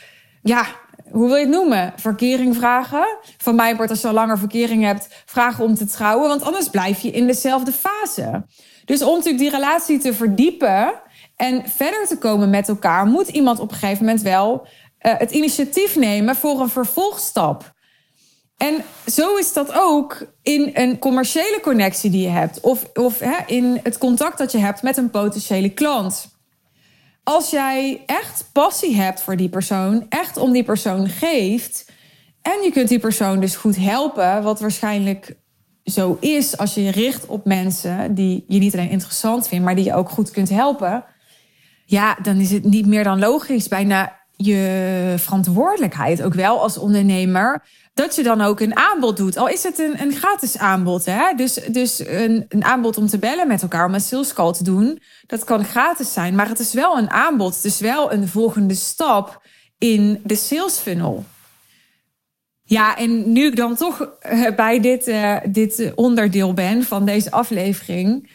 [0.41, 0.65] ja,
[1.09, 1.93] hoe wil je het noemen?
[1.95, 3.17] Verkering vragen.
[3.37, 6.27] Van mij wordt als je al langer verkering hebt, vragen om te trouwen.
[6.27, 8.45] Want anders blijf je in dezelfde fase.
[8.85, 10.93] Dus om natuurlijk die relatie te verdiepen
[11.35, 15.31] en verder te komen met elkaar, moet iemand op een gegeven moment wel uh, het
[15.31, 17.73] initiatief nemen voor een vervolgstap.
[18.61, 22.59] En zo is dat ook in een commerciële connectie die je hebt.
[22.59, 26.29] Of, of hè, in het contact dat je hebt met een potentiële klant.
[27.23, 31.91] Als jij echt passie hebt voor die persoon, echt om die persoon geeft.
[32.41, 35.35] En je kunt die persoon dus goed helpen, wat waarschijnlijk
[35.83, 39.75] zo is als je je richt op mensen die je niet alleen interessant vindt, maar
[39.75, 41.03] die je ook goed kunt helpen.
[41.85, 47.63] Ja, dan is het niet meer dan logisch, bijna je verantwoordelijkheid ook wel als ondernemer.
[47.93, 49.37] Dat je dan ook een aanbod doet.
[49.37, 51.05] Al is het een, een gratis aanbod.
[51.05, 51.33] Hè?
[51.35, 54.63] Dus, dus een, een aanbod om te bellen met elkaar, om een sales call te
[54.63, 55.01] doen.
[55.27, 56.35] Dat kan gratis zijn.
[56.35, 57.63] Maar het is wel een aanbod.
[57.63, 59.41] Is wel een volgende stap
[59.77, 61.25] in de sales funnel.
[62.63, 67.31] Ja, en nu ik dan toch eh, bij dit, uh, dit onderdeel ben van deze
[67.31, 68.29] aflevering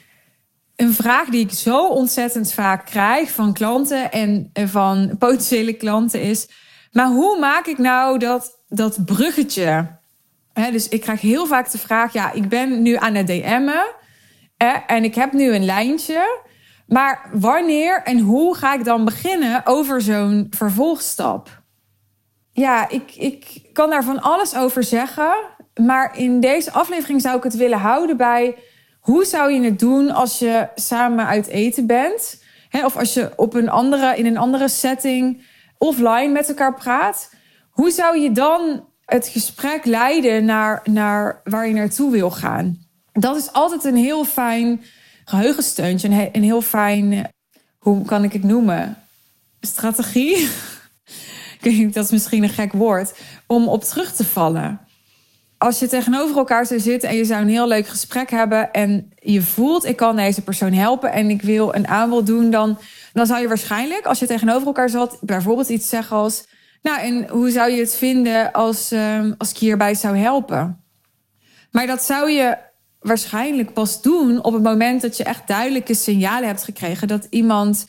[0.77, 6.49] een vraag die ik zo ontzettend vaak krijg van klanten en van potentiële klanten is:
[6.93, 9.87] maar hoe maak ik nou dat, dat bruggetje?
[10.53, 13.95] dus ik krijg heel vaak de vraag: ja, ik ben nu aan het DM'en
[14.87, 16.45] en ik heb nu een lijntje.
[16.87, 21.63] Maar wanneer en hoe ga ik dan beginnen over zo'n vervolgstap?
[22.53, 25.35] Ja, ik, ik kan daar van alles over zeggen.
[25.81, 28.57] Maar in deze aflevering zou ik het willen houden bij
[29.01, 32.45] hoe zou je het doen als je samen uit eten bent?
[32.85, 35.43] of als je op een andere, in een andere setting
[35.79, 37.31] offline met elkaar praat.
[37.77, 42.79] Hoe zou je dan het gesprek leiden naar, naar waar je naartoe wil gaan?
[43.13, 44.85] Dat is altijd een heel fijn
[45.25, 46.09] geheugensteuntje.
[46.09, 47.33] Een, een heel fijn,
[47.79, 48.97] hoe kan ik het noemen?
[49.61, 50.49] Strategie.
[51.93, 53.15] dat is misschien een gek woord.
[53.47, 54.87] Om op terug te vallen
[55.59, 59.13] als je tegenover elkaar zou zitten en je zou een heel leuk gesprek hebben en
[59.23, 62.79] je voelt, ik kan deze persoon helpen en ik wil een aanbod doen, dan,
[63.13, 66.45] dan zou je waarschijnlijk, als je tegenover elkaar zat, bijvoorbeeld iets zeggen als,
[66.87, 70.85] nou, en hoe zou je het vinden als, um, als ik hierbij zou helpen?
[71.71, 72.57] Maar dat zou je
[73.01, 77.87] waarschijnlijk pas doen op het moment dat je echt duidelijke signalen hebt gekregen dat iemand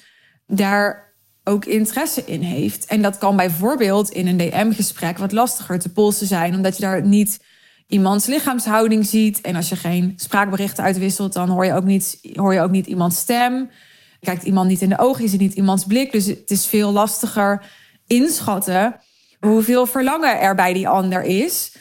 [0.48, 2.86] daar ook interesse in heeft.
[2.86, 7.06] En dat kan bijvoorbeeld in een DM-gesprek wat lastiger te polsen zijn, omdat je daar
[7.06, 7.40] niet
[7.88, 9.42] iemands lichaamshouding ziet.
[9.42, 12.88] En als je geen spraakberichten uitwisselt, dan hoor je ook niet, hoor je ook niet
[12.88, 13.70] iemands stem.
[14.20, 16.12] Kijkt iemand niet in de ogen, je ziet niet iemands blik.
[16.12, 17.66] Dus het is veel lastiger
[18.08, 19.00] inschatten
[19.40, 21.78] hoeveel verlangen er bij die ander is.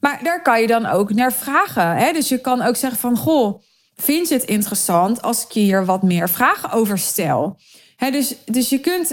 [0.00, 1.96] Maar daar kan je dan ook naar vragen.
[1.96, 2.12] Hè?
[2.12, 3.62] Dus je kan ook zeggen van, goh,
[3.96, 7.58] vind je het interessant als ik je hier wat meer vragen over stel?
[7.96, 9.10] Hè, dus, dus je kunt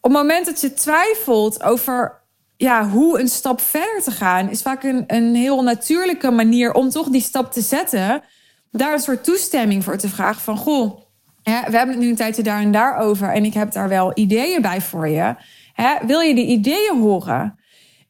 [0.00, 2.20] op het moment dat je twijfelt over
[2.56, 6.90] ja, hoe een stap verder te gaan, is vaak een, een heel natuurlijke manier om
[6.90, 8.22] toch die stap te zetten.
[8.70, 11.01] Daar een soort toestemming voor te vragen van, goh,
[11.42, 14.10] we hebben het nu een tijdje daar en daar over en ik heb daar wel
[14.14, 15.34] ideeën bij voor je.
[15.72, 17.58] Hè, wil je die ideeën horen?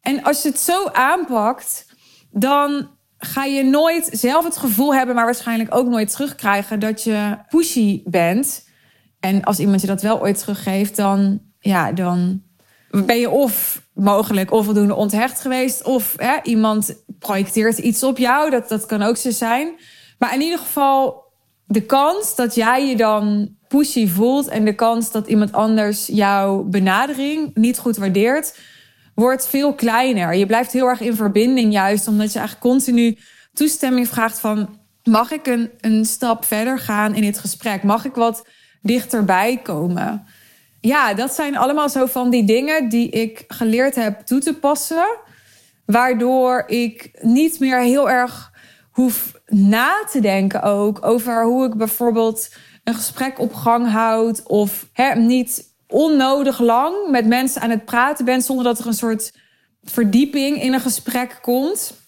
[0.00, 1.86] En als je het zo aanpakt,
[2.30, 7.38] dan ga je nooit zelf het gevoel hebben, maar waarschijnlijk ook nooit terugkrijgen dat je
[7.48, 8.68] pushy bent.
[9.20, 12.42] En als iemand je dat wel ooit teruggeeft, dan, ja, dan
[12.90, 15.84] ben je of mogelijk onvoldoende onthecht geweest.
[15.84, 18.50] Of hè, iemand projecteert iets op jou.
[18.50, 19.72] Dat, dat kan ook zo zijn.
[20.18, 21.21] Maar in ieder geval
[21.72, 24.48] de kans dat jij je dan pushy voelt...
[24.48, 28.58] en de kans dat iemand anders jouw benadering niet goed waardeert...
[29.14, 30.34] wordt veel kleiner.
[30.34, 32.08] Je blijft heel erg in verbinding juist...
[32.08, 33.18] omdat je eigenlijk continu
[33.52, 34.78] toestemming vraagt van...
[35.04, 37.82] mag ik een, een stap verder gaan in dit gesprek?
[37.82, 38.46] Mag ik wat
[38.82, 40.26] dichterbij komen?
[40.82, 45.18] ja, dat zijn allemaal zo van die dingen die ik geleerd heb toe te passen.
[45.86, 48.51] Waardoor ik niet meer heel erg
[48.92, 52.48] hoef na te denken ook over hoe ik bijvoorbeeld
[52.84, 54.42] een gesprek op gang houd.
[54.46, 58.94] Of hè, niet onnodig lang met mensen aan het praten ben zonder dat er een
[58.94, 59.32] soort
[59.82, 62.00] verdieping in een gesprek komt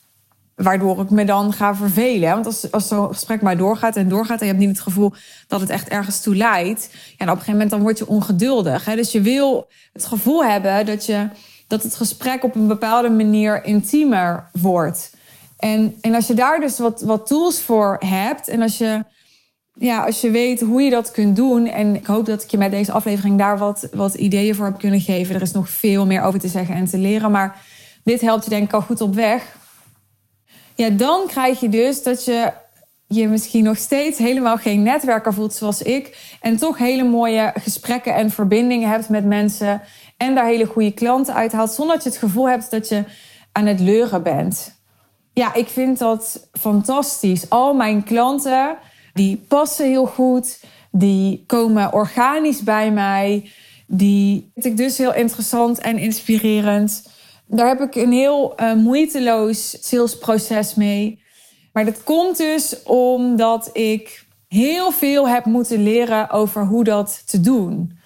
[0.55, 2.31] waardoor ik me dan ga vervelen.
[2.31, 4.41] Want als, als zo'n gesprek maar doorgaat en doorgaat...
[4.41, 5.13] en je hebt niet het gevoel
[5.47, 6.91] dat het echt ergens toe leidt...
[6.93, 8.85] Ja, op een gegeven moment dan word je ongeduldig.
[8.85, 8.97] Hè?
[8.97, 11.29] Dus je wil het gevoel hebben dat, je,
[11.67, 15.14] dat het gesprek op een bepaalde manier intiemer wordt.
[15.65, 18.49] En, en als je daar dus wat, wat tools voor hebt...
[18.49, 19.05] en als je,
[19.75, 21.67] ja, als je weet hoe je dat kunt doen...
[21.67, 24.79] en ik hoop dat ik je met deze aflevering daar wat, wat ideeën voor heb
[24.79, 25.35] kunnen geven.
[25.35, 27.31] Er is nog veel meer over te zeggen en te leren...
[27.31, 27.57] maar
[28.05, 29.63] dit helpt je denk ik al goed op weg
[30.75, 32.53] ja, dan krijg je dus dat je
[33.07, 36.37] je misschien nog steeds helemaal geen netwerker voelt zoals ik.
[36.41, 39.83] En toch hele mooie gesprekken en verbindingen hebt met mensen.
[40.17, 41.73] En daar hele goede klanten uithaalt.
[41.73, 43.05] Zonder dat je het gevoel hebt dat je
[43.53, 44.83] aan het leuren bent.
[45.35, 47.51] Ja, ik vind dat fantastisch.
[47.51, 48.77] Al mijn klanten,
[49.13, 50.61] die passen heel goed.
[50.91, 53.51] Die komen organisch bij mij.
[53.87, 57.09] Die vind ik dus heel interessant en inspirerend.
[57.47, 61.23] Daar heb ik een heel uh, moeiteloos salesproces mee.
[61.73, 67.41] Maar dat komt dus omdat ik heel veel heb moeten leren over hoe dat te
[67.41, 67.99] doen.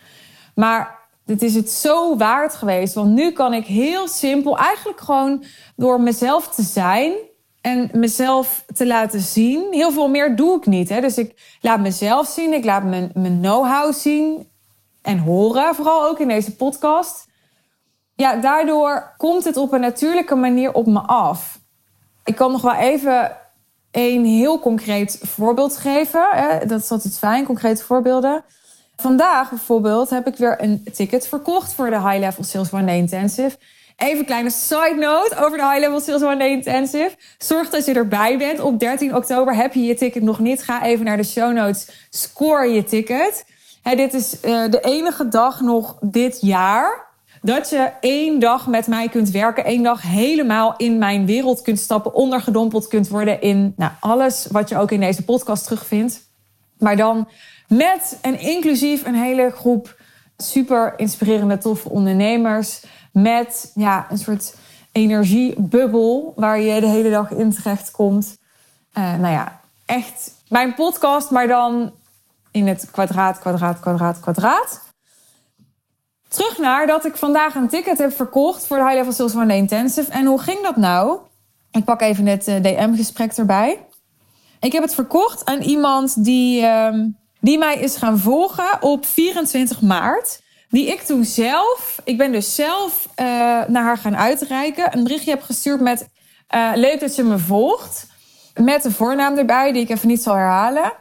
[0.54, 0.97] Maar
[1.28, 2.94] het is het zo waard geweest.
[2.94, 5.44] Want nu kan ik heel simpel, eigenlijk gewoon
[5.76, 7.12] door mezelf te zijn
[7.60, 9.66] en mezelf te laten zien.
[9.70, 10.88] Heel veel meer doe ik niet.
[10.88, 11.00] Hè?
[11.00, 14.48] Dus ik laat mezelf zien, ik laat mijn, mijn know-how zien.
[15.02, 17.26] en horen, vooral ook in deze podcast.
[18.14, 21.58] Ja, daardoor komt het op een natuurlijke manier op me af.
[22.24, 23.36] Ik kan nog wel even
[23.90, 26.28] een heel concreet voorbeeld geven.
[26.66, 28.44] Dat is altijd fijn, concrete voorbeelden.
[29.00, 32.96] Vandaag bijvoorbeeld heb ik weer een ticket verkocht voor de High Level Sales One Day
[32.96, 33.56] Intensive.
[33.96, 37.10] Even een kleine side note over de High Level Sales One Day Intensive.
[37.38, 38.60] Zorg dat je erbij bent.
[38.60, 40.62] Op 13 oktober heb je je ticket nog niet.
[40.62, 41.88] Ga even naar de show notes.
[42.10, 43.44] Score je ticket.
[43.82, 47.06] dit is uh, de enige dag nog dit jaar
[47.42, 51.78] dat je één dag met mij kunt werken, één dag helemaal in mijn wereld kunt
[51.78, 56.26] stappen, ondergedompeld kunt worden in nou, alles wat je ook in deze podcast terugvindt.
[56.78, 57.28] Maar dan
[57.68, 59.96] met en inclusief een hele groep
[60.36, 62.84] super inspirerende, toffe ondernemers.
[63.12, 64.54] Met ja, een soort
[64.92, 68.38] energiebubbel waar je de hele dag in terecht komt.
[68.98, 71.92] Uh, nou ja, echt mijn podcast, maar dan
[72.50, 74.80] in het kwadraat, kwadraat, kwadraat, kwadraat.
[76.28, 79.56] Terug naar dat ik vandaag een ticket heb verkocht voor de High Level Sales One
[79.56, 80.10] Intensive.
[80.10, 81.18] En hoe ging dat nou?
[81.70, 83.86] Ik pak even het eh, DM-gesprek erbij.
[84.60, 87.04] Ik heb het verkocht aan iemand die, uh,
[87.40, 90.40] die mij is gaan volgen op 24 maart.
[90.70, 93.26] Die ik toen zelf, ik ben dus zelf uh,
[93.66, 94.96] naar haar gaan uitreiken.
[94.96, 96.08] Een berichtje heb gestuurd met
[96.54, 98.06] uh, leuk dat je me volgt.
[98.54, 100.92] Met de voornaam erbij, die ik even niet zal herhalen.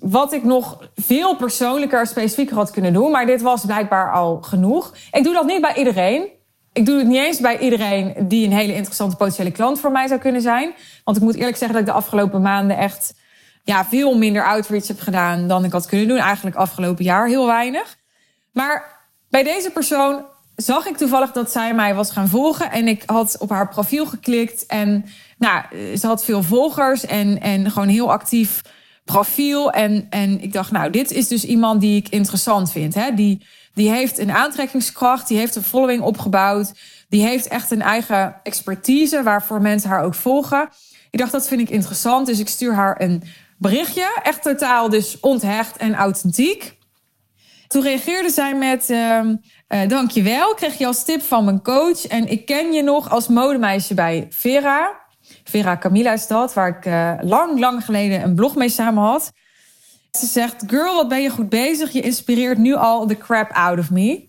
[0.00, 3.10] Wat ik nog veel persoonlijker, specifieker had kunnen doen.
[3.10, 4.94] Maar dit was blijkbaar al genoeg.
[5.12, 6.28] Ik doe dat niet bij iedereen.
[6.72, 10.06] Ik doe het niet eens bij iedereen die een hele interessante potentiële klant voor mij
[10.06, 10.74] zou kunnen zijn.
[11.04, 13.14] Want ik moet eerlijk zeggen dat ik de afgelopen maanden echt
[13.66, 16.18] ja, veel minder outreach heb gedaan dan ik had kunnen doen.
[16.18, 17.96] Eigenlijk afgelopen jaar heel weinig.
[18.52, 18.84] Maar
[19.30, 20.24] bij deze persoon
[20.56, 22.70] zag ik toevallig dat zij mij was gaan volgen.
[22.70, 24.66] En ik had op haar profiel geklikt.
[24.66, 25.04] En
[25.38, 25.62] nou,
[25.96, 28.62] ze had veel volgers en, en gewoon heel actief
[29.04, 29.70] profiel.
[29.70, 32.94] En, en ik dacht, nou, dit is dus iemand die ik interessant vind.
[32.94, 33.14] Hè?
[33.14, 36.72] Die, die heeft een aantrekkingskracht, die heeft een following opgebouwd.
[37.08, 40.68] Die heeft echt een eigen expertise waarvoor mensen haar ook volgen.
[41.10, 42.26] Ik dacht, dat vind ik interessant.
[42.26, 43.22] Dus ik stuur haar een
[43.58, 44.20] berichtje.
[44.22, 46.78] Echt totaal dus onthecht en authentiek.
[47.68, 48.90] Toen reageerde zij met...
[48.90, 49.20] Uh,
[49.68, 52.06] uh, dankjewel, kreeg je als tip van mijn coach.
[52.06, 55.04] En ik ken je nog als modemeisje bij Vera.
[55.44, 59.32] Vera Camilla is dat, waar ik uh, lang, lang geleden een blog mee samen had.
[60.10, 61.92] Ze zegt, girl, wat ben je goed bezig?
[61.92, 64.28] Je inspireert nu al the crap out of me.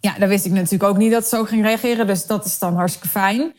[0.00, 2.06] Ja, dan wist ik natuurlijk ook niet dat ze zo ging reageren.
[2.06, 3.54] Dus dat is dan hartstikke fijn.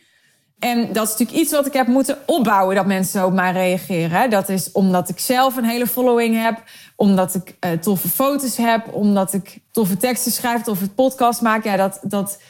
[0.60, 4.30] En dat is natuurlijk iets wat ik heb moeten opbouwen, dat mensen op mij reageren.
[4.30, 6.62] Dat is omdat ik zelf een hele following heb,
[6.96, 11.64] omdat ik uh, toffe foto's heb, omdat ik toffe teksten schrijf, toffe podcast maak.
[11.64, 12.40] Ja, dat, dat...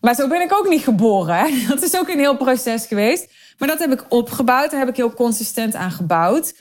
[0.00, 1.46] Maar zo ben ik ook niet geboren.
[1.68, 3.28] Dat is ook een heel proces geweest.
[3.58, 6.54] Maar dat heb ik opgebouwd, daar heb ik heel consistent aan gebouwd.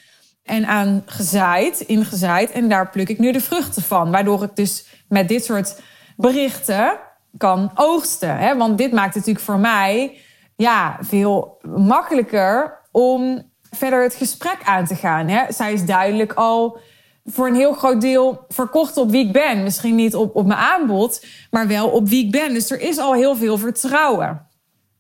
[0.44, 2.52] En aan gezaaid, ingezaaid.
[2.52, 4.12] En daar pluk ik nu de vruchten van.
[4.12, 5.76] Waardoor ik dus met dit soort
[6.18, 7.00] berichten
[7.38, 8.38] kan oogsten.
[8.38, 8.58] Hè?
[8.58, 10.18] Want dit maakt natuurlijk voor mij
[10.60, 15.28] ja, veel makkelijker om verder het gesprek aan te gaan.
[15.28, 15.52] Hè?
[15.52, 16.80] Zij is duidelijk al
[17.26, 19.64] voor een heel groot deel verkocht op wie ik ben.
[19.64, 22.54] Misschien niet op, op mijn aanbod, maar wel op wie ik ben.
[22.54, 24.48] Dus er is al heel veel vertrouwen.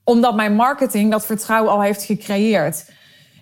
[0.03, 2.91] Omdat mijn marketing dat vertrouwen al heeft gecreëerd.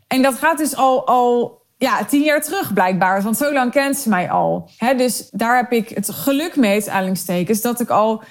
[0.08, 3.22] En dat gaat dus al, al ja, tien jaar terug blijkbaar.
[3.22, 4.70] Want zo lang kent ze mij al.
[4.98, 8.24] dus daar heb ik het geluk mee, aanhalingstekens, dat ik al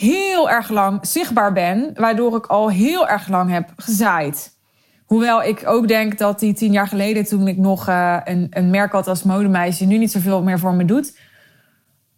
[0.00, 4.58] heel erg lang zichtbaar ben, waardoor ik al heel erg lang heb gezaaid.
[5.06, 8.70] Hoewel ik ook denk dat die tien jaar geleden, toen ik nog uh, een, een
[8.70, 11.18] merk had als modemeisje, nu niet zoveel meer voor me doet.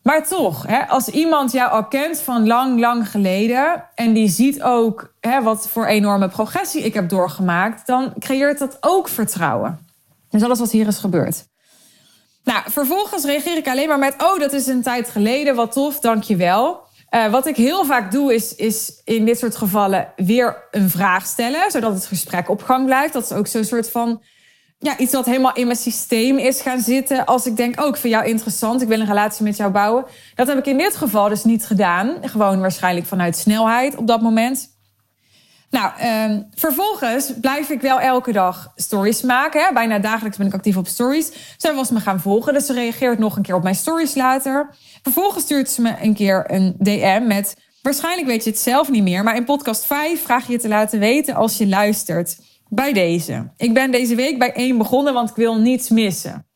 [0.02, 4.62] Maar toch, hè, als iemand jou al kent van lang, lang geleden en die ziet
[4.62, 9.86] ook hè, wat voor enorme progressie ik heb doorgemaakt, dan creëert dat ook vertrouwen.
[10.30, 11.44] Dus alles wat hier is gebeurd.
[12.44, 15.98] Nou, vervolgens reageer ik alleen maar met: Oh, dat is een tijd geleden, wat tof,
[15.98, 16.90] dankjewel.
[17.14, 21.26] Uh, wat ik heel vaak doe, is, is in dit soort gevallen weer een vraag
[21.26, 23.12] stellen, zodat het gesprek op gang blijft.
[23.12, 24.22] Dat is ook zo'n soort van
[24.78, 27.24] ja, iets wat helemaal in mijn systeem is gaan zitten.
[27.24, 30.04] Als ik denk, oh, ik vind jou interessant, ik wil een relatie met jou bouwen.
[30.34, 32.16] Dat heb ik in dit geval dus niet gedaan.
[32.22, 34.71] Gewoon waarschijnlijk vanuit snelheid op dat moment.
[35.72, 39.64] Nou, uh, vervolgens blijf ik wel elke dag stories maken.
[39.64, 39.72] Hè.
[39.72, 41.32] Bijna dagelijks ben ik actief op stories.
[41.56, 44.74] Zij was me gaan volgen, dus ze reageert nog een keer op mijn stories later.
[45.02, 47.56] Vervolgens stuurt ze me een keer een DM met...
[47.82, 50.98] Waarschijnlijk weet je het zelf niet meer, maar in podcast 5 vraag je te laten
[50.98, 52.38] weten als je luistert.
[52.68, 53.52] Bij deze.
[53.56, 56.46] Ik ben deze week bij één begonnen, want ik wil niets missen.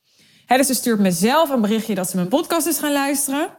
[0.47, 3.59] Dus ze stuurt mezelf een berichtje dat ze mijn podcast is gaan luisteren.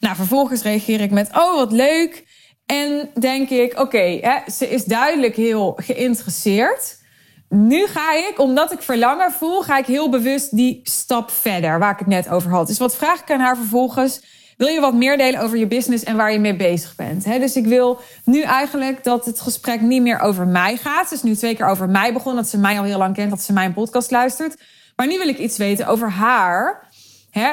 [0.00, 2.31] Nou, vervolgens reageer ik met: Oh, wat leuk.
[2.66, 7.00] En denk ik: Oké, ze is duidelijk heel geïnteresseerd.
[7.48, 11.92] Nu ga ik, omdat ik verlangen voel, ga ik heel bewust die stap verder waar
[11.92, 12.66] ik het net over had.
[12.66, 14.20] Dus wat vraag ik aan haar vervolgens?
[14.62, 17.24] wil je wat meer delen over je business en waar je mee bezig bent.
[17.24, 21.02] Dus ik wil nu eigenlijk dat het gesprek niet meer over mij gaat.
[21.02, 23.30] Het is nu twee keer over mij begonnen, dat ze mij al heel lang kent,
[23.30, 24.62] dat ze mijn podcast luistert.
[24.96, 26.88] Maar nu wil ik iets weten over haar.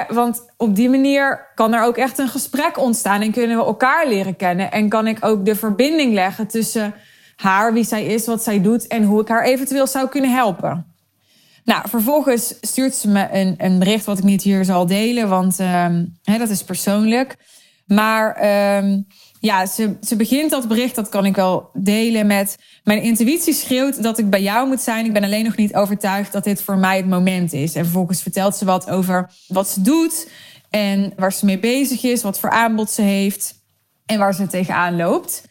[0.10, 4.08] Want op die manier kan er ook echt een gesprek ontstaan en kunnen we elkaar
[4.08, 4.72] leren kennen.
[4.72, 6.94] En kan ik ook de verbinding leggen tussen
[7.36, 10.86] haar, wie zij is, wat zij doet en hoe ik haar eventueel zou kunnen helpen.
[11.64, 15.60] Nou, vervolgens stuurt ze me een, een bericht wat ik niet hier zal delen, want
[15.60, 17.36] um, hè, dat is persoonlijk.
[17.86, 18.46] Maar
[18.78, 19.08] um,
[19.40, 22.58] ja, ze, ze begint dat bericht, dat kan ik wel delen met...
[22.84, 25.06] Mijn intuïtie schreeuwt dat ik bij jou moet zijn.
[25.06, 27.76] Ik ben alleen nog niet overtuigd dat dit voor mij het moment is.
[27.76, 30.28] En vervolgens vertelt ze wat over wat ze doet...
[30.70, 33.54] en waar ze mee bezig is, wat voor aanbod ze heeft...
[34.06, 35.48] en waar ze tegenaan loopt.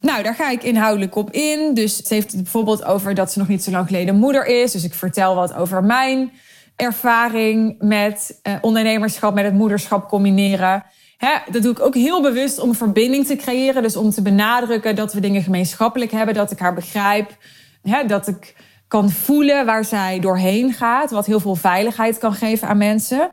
[0.00, 1.74] Nou, daar ga ik inhoudelijk op in.
[1.74, 4.72] Dus ze heeft het bijvoorbeeld over dat ze nog niet zo lang geleden moeder is.
[4.72, 6.32] Dus ik vertel wat over mijn
[6.76, 10.84] ervaring met uh, ondernemerschap, met het moederschap combineren.
[11.20, 13.82] Hè, dat doe ik ook heel bewust om een verbinding te creëren.
[13.82, 17.36] Dus om te benadrukken dat we dingen gemeenschappelijk hebben, dat ik haar begrijp.
[17.82, 18.54] Hè, dat ik
[18.88, 23.30] kan voelen waar zij doorheen gaat, wat heel veel veiligheid kan geven aan mensen.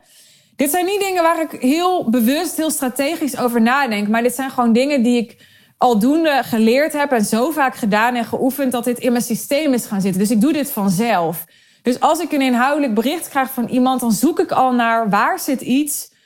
[0.56, 4.50] Dit zijn niet dingen waar ik heel bewust, heel strategisch over nadenk, maar dit zijn
[4.50, 5.36] gewoon dingen die ik
[5.78, 9.86] aldoende geleerd heb en zo vaak gedaan en geoefend dat dit in mijn systeem is
[9.86, 10.20] gaan zitten.
[10.20, 11.44] Dus ik doe dit vanzelf.
[11.82, 15.38] Dus als ik een inhoudelijk bericht krijg van iemand, dan zoek ik al naar waar
[15.38, 16.16] zit iets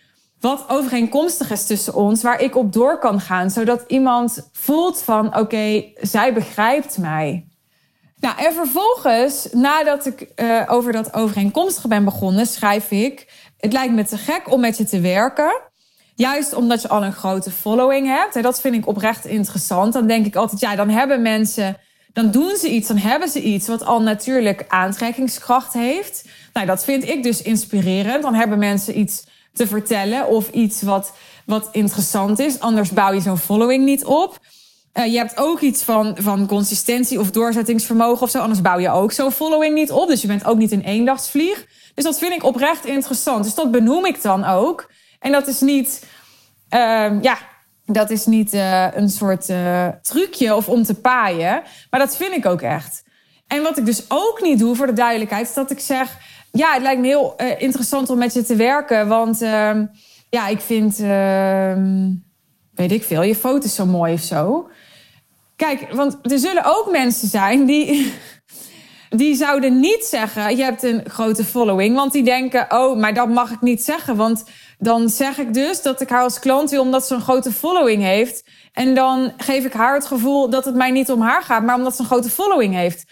[0.42, 5.38] wat overeenkomstig is tussen ons, waar ik op door kan gaan, zodat iemand voelt van
[5.38, 7.46] oké, zij begrijpt mij.
[8.16, 13.94] Nou, en vervolgens, nadat ik uh, over dat overeenkomstige ben begonnen, schrijf ik: Het lijkt
[13.94, 15.60] me te gek om met je te werken.
[16.14, 18.36] Juist omdat je al een grote following hebt.
[18.36, 19.92] En dat vind ik oprecht interessant.
[19.92, 21.76] Dan denk ik altijd, ja, dan hebben mensen,
[22.12, 26.28] dan doen ze iets, dan hebben ze iets wat al natuurlijk aantrekkingskracht heeft.
[26.52, 28.22] Nou, dat vind ik dus inspirerend.
[28.22, 31.12] Dan hebben mensen iets te vertellen of iets wat,
[31.46, 32.60] wat interessant is.
[32.60, 34.38] Anders bouw je zo'n following niet op.
[34.94, 38.38] Uh, je hebt ook iets van, van consistentie of doorzettingsvermogen of zo.
[38.38, 40.08] Anders bouw je ook zo'n following niet op.
[40.08, 41.66] Dus je bent ook niet een eendagsvlieg.
[41.94, 43.44] Dus dat vind ik oprecht interessant.
[43.44, 44.90] Dus dat benoem ik dan ook.
[45.20, 46.06] En dat is niet,
[46.70, 47.38] uh, ja,
[47.86, 51.62] dat is niet uh, een soort uh, trucje of om te paaien.
[51.90, 53.02] Maar dat vind ik ook echt.
[53.46, 56.18] En wat ik dus ook niet doe, voor de duidelijkheid, is dat ik zeg
[56.52, 59.08] ja, het lijkt me heel uh, interessant om met je te werken.
[59.08, 59.80] Want uh,
[60.28, 61.76] ja, ik vind, uh,
[62.74, 64.68] weet ik veel, je foto's zo mooi of zo.
[65.56, 68.12] Kijk, want er zullen ook mensen zijn die,
[69.10, 71.96] die zouden niet zeggen: Je hebt een grote following.
[71.96, 74.16] Want die denken: Oh, maar dat mag ik niet zeggen.
[74.16, 74.44] Want
[74.78, 78.02] dan zeg ik dus dat ik haar als klant wil omdat ze een grote following
[78.02, 78.44] heeft.
[78.72, 81.76] En dan geef ik haar het gevoel dat het mij niet om haar gaat, maar
[81.76, 83.04] omdat ze een grote following heeft.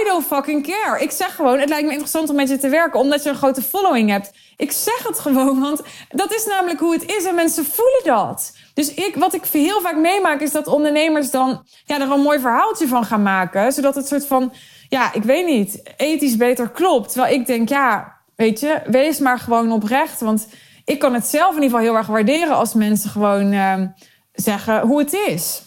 [0.00, 1.02] I don't fucking care.
[1.02, 3.36] Ik zeg gewoon, het lijkt me interessant om met je te werken, omdat je een
[3.36, 4.32] grote following hebt.
[4.56, 8.56] Ik zeg het gewoon, want dat is namelijk hoe het is en mensen voelen dat.
[8.74, 12.40] Dus ik, wat ik heel vaak meemaak, is dat ondernemers dan ja, er een mooi
[12.40, 14.52] verhaaltje van gaan maken, zodat het soort van,
[14.88, 17.12] ja, ik weet niet, ethisch beter klopt.
[17.12, 20.20] Terwijl ik denk, ja, weet je, wees maar gewoon oprecht.
[20.20, 20.48] Want
[20.84, 23.82] ik kan het zelf in ieder geval heel erg waarderen als mensen gewoon uh,
[24.36, 25.62] zeggen hoe het is.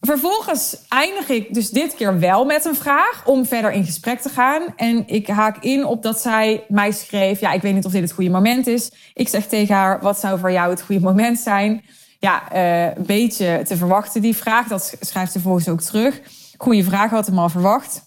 [0.00, 4.28] Vervolgens eindig ik dus dit keer wel met een vraag om verder in gesprek te
[4.28, 4.62] gaan.
[4.76, 8.02] En ik haak in op dat zij mij schreef: Ja, ik weet niet of dit
[8.02, 8.90] het goede moment is.
[9.14, 11.84] Ik zeg tegen haar: Wat zou voor jou het goede moment zijn?
[12.18, 14.68] Ja, uh, een beetje te verwachten die vraag.
[14.68, 16.20] Dat schrijft ze vervolgens ook terug.
[16.56, 18.03] Goeie vraag, had hem al verwacht.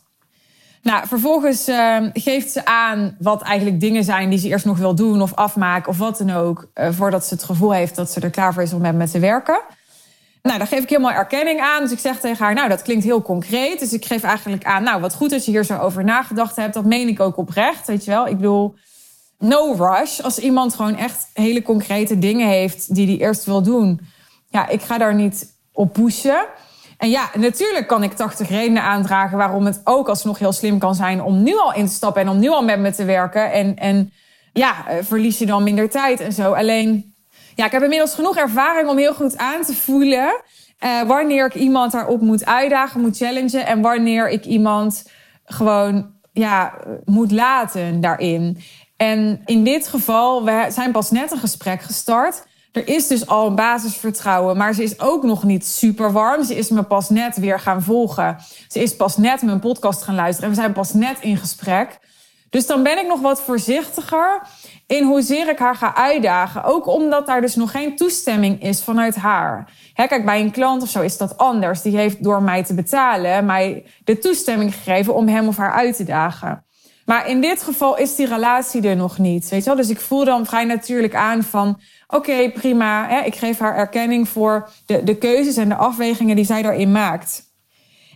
[0.82, 4.96] Nou, vervolgens uh, geeft ze aan wat eigenlijk dingen zijn die ze eerst nog wil
[4.96, 6.68] doen of afmaken of wat dan ook.
[6.76, 9.10] Uh, voordat ze het gevoel heeft dat ze er klaar voor is om met me
[9.10, 9.60] te werken.
[10.42, 11.84] Nou, daar geef ik helemaal erkenning aan.
[11.84, 13.80] Dus ik zeg tegen haar, nou, dat klinkt heel concreet.
[13.80, 16.74] Dus ik geef eigenlijk aan, nou, wat goed dat je hier zo over nagedacht hebt.
[16.74, 18.28] Dat meen ik ook oprecht, weet je wel.
[18.28, 18.76] Ik bedoel,
[19.38, 20.20] no rush.
[20.20, 24.00] Als iemand gewoon echt hele concrete dingen heeft die hij eerst wil doen.
[24.50, 26.46] Ja, ik ga daar niet op pushen.
[26.98, 30.96] En ja, natuurlijk kan ik 80 redenen aandragen waarom het ook alsnog heel slim kan
[30.96, 33.52] zijn om nu al in te stappen en om nu al met me te werken.
[33.52, 34.12] En, en
[34.54, 36.54] ja, eh, verlies je dan minder tijd en zo.
[36.54, 37.16] Alleen
[37.56, 40.42] ja, ik heb inmiddels genoeg ervaring om heel goed aan te voelen
[40.80, 45.10] uh, wanneer ik iemand daarop moet uitdagen, moet challengen en wanneer ik iemand
[45.46, 46.74] gewoon ja,
[47.06, 48.58] moet laten daarin.
[48.98, 52.46] En in dit geval, we zijn pas net een gesprek gestart.
[52.78, 56.44] Er is dus al een basisvertrouwen, maar ze is ook nog niet super warm.
[56.44, 58.38] Ze is me pas net weer gaan volgen.
[58.68, 62.00] Ze is pas net mijn podcast gaan luisteren en we zijn pas net in gesprek.
[62.50, 64.42] Dus dan ben ik nog wat voorzichtiger
[64.88, 66.64] in hoezeer ik haar ga uitdagen.
[66.64, 69.72] Ook omdat daar dus nog geen toestemming is vanuit haar.
[69.94, 71.82] Hè, kijk, bij een klant of zo is dat anders.
[71.82, 75.96] Die heeft door mij te betalen mij de toestemming gegeven om hem of haar uit
[75.96, 76.66] te dagen.
[77.08, 79.50] Maar in dit geval is die relatie er nog niet.
[79.50, 79.76] Weet je wel?
[79.76, 81.80] Dus ik voel dan vrij natuurlijk aan van...
[82.08, 86.46] oké, prima, hè, ik geef haar erkenning voor de, de keuzes en de afwegingen die
[86.46, 87.46] zij daarin maakt.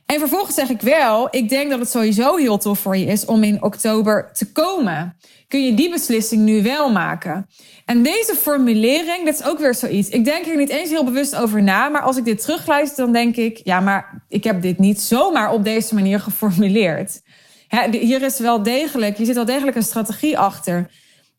[0.06, 3.26] En vervolgens zeg ik wel, ik denk dat het sowieso heel tof voor je is
[3.26, 5.18] om in oktober te komen.
[5.48, 7.48] Kun je die beslissing nu wel maken?
[7.86, 10.10] En deze formulering, dat is ook weer zoiets.
[10.10, 13.14] Ik denk er niet eens heel bewust over na, maar als ik dit terugluister, dan
[13.14, 17.22] denk ik, ja, maar ik heb dit niet zomaar op deze manier geformuleerd.
[17.92, 20.90] hier is wel degelijk, hier zit wel degelijk een strategie achter.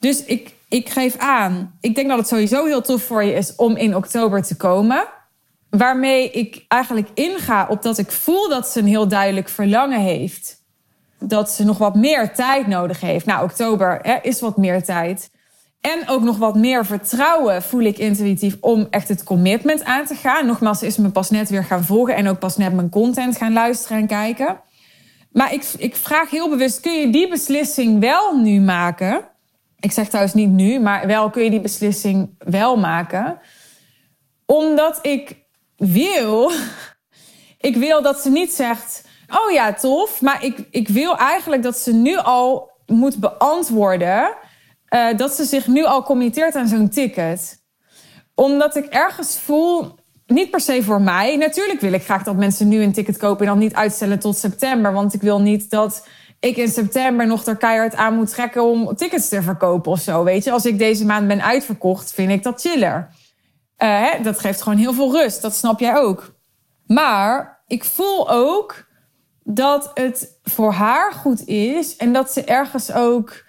[0.02, 3.54] Dus ik, ik geef aan, ik denk dat het sowieso heel tof voor je is
[3.56, 5.04] om in oktober te komen
[5.70, 10.64] waarmee ik eigenlijk inga op dat ik voel dat ze een heel duidelijk verlangen heeft.
[11.18, 13.26] Dat ze nog wat meer tijd nodig heeft.
[13.26, 15.30] Nou, oktober hè, is wat meer tijd.
[15.80, 20.14] En ook nog wat meer vertrouwen voel ik intuïtief om echt het commitment aan te
[20.14, 20.46] gaan.
[20.46, 23.36] Nogmaals, ze is me pas net weer gaan volgen en ook pas net mijn content
[23.36, 24.60] gaan luisteren en kijken.
[25.32, 29.30] Maar ik, ik vraag heel bewust, kun je die beslissing wel nu maken?
[29.82, 33.40] Ik zeg trouwens niet nu, maar wel kun je die beslissing wel maken.
[34.46, 35.36] Omdat ik
[35.76, 36.50] wil.
[37.58, 39.04] Ik wil dat ze niet zegt.
[39.28, 40.20] Oh ja, tof.
[40.20, 44.34] Maar ik, ik wil eigenlijk dat ze nu al moet beantwoorden.
[44.94, 47.62] Uh, dat ze zich nu al committeert aan zo'n ticket.
[48.34, 49.94] Omdat ik ergens voel.
[50.26, 51.36] Niet per se voor mij.
[51.36, 54.36] Natuurlijk wil ik graag dat mensen nu een ticket kopen en dan niet uitstellen tot
[54.36, 54.92] september.
[54.92, 56.06] Want ik wil niet dat
[56.42, 60.24] ik in september nog er keihard aan moet trekken om tickets te verkopen of zo.
[60.24, 63.08] Weet je, als ik deze maand ben uitverkocht, vind ik dat chiller.
[63.78, 65.42] Uh, dat geeft gewoon heel veel rust.
[65.42, 66.34] Dat snap jij ook.
[66.86, 68.86] Maar ik voel ook
[69.42, 73.44] dat het voor haar goed is en dat ze ergens ook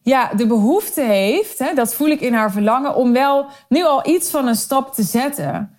[0.00, 4.08] ja, de behoefte heeft, hè, dat voel ik in haar verlangen, om wel nu al
[4.08, 5.76] iets van een stap te zetten.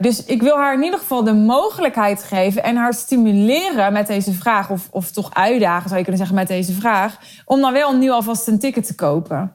[0.00, 4.32] Dus ik wil haar in ieder geval de mogelijkheid geven en haar stimuleren met deze
[4.32, 7.96] vraag, of, of toch uitdagen zou je kunnen zeggen met deze vraag, om dan wel
[7.96, 9.54] nu alvast een ticket te kopen.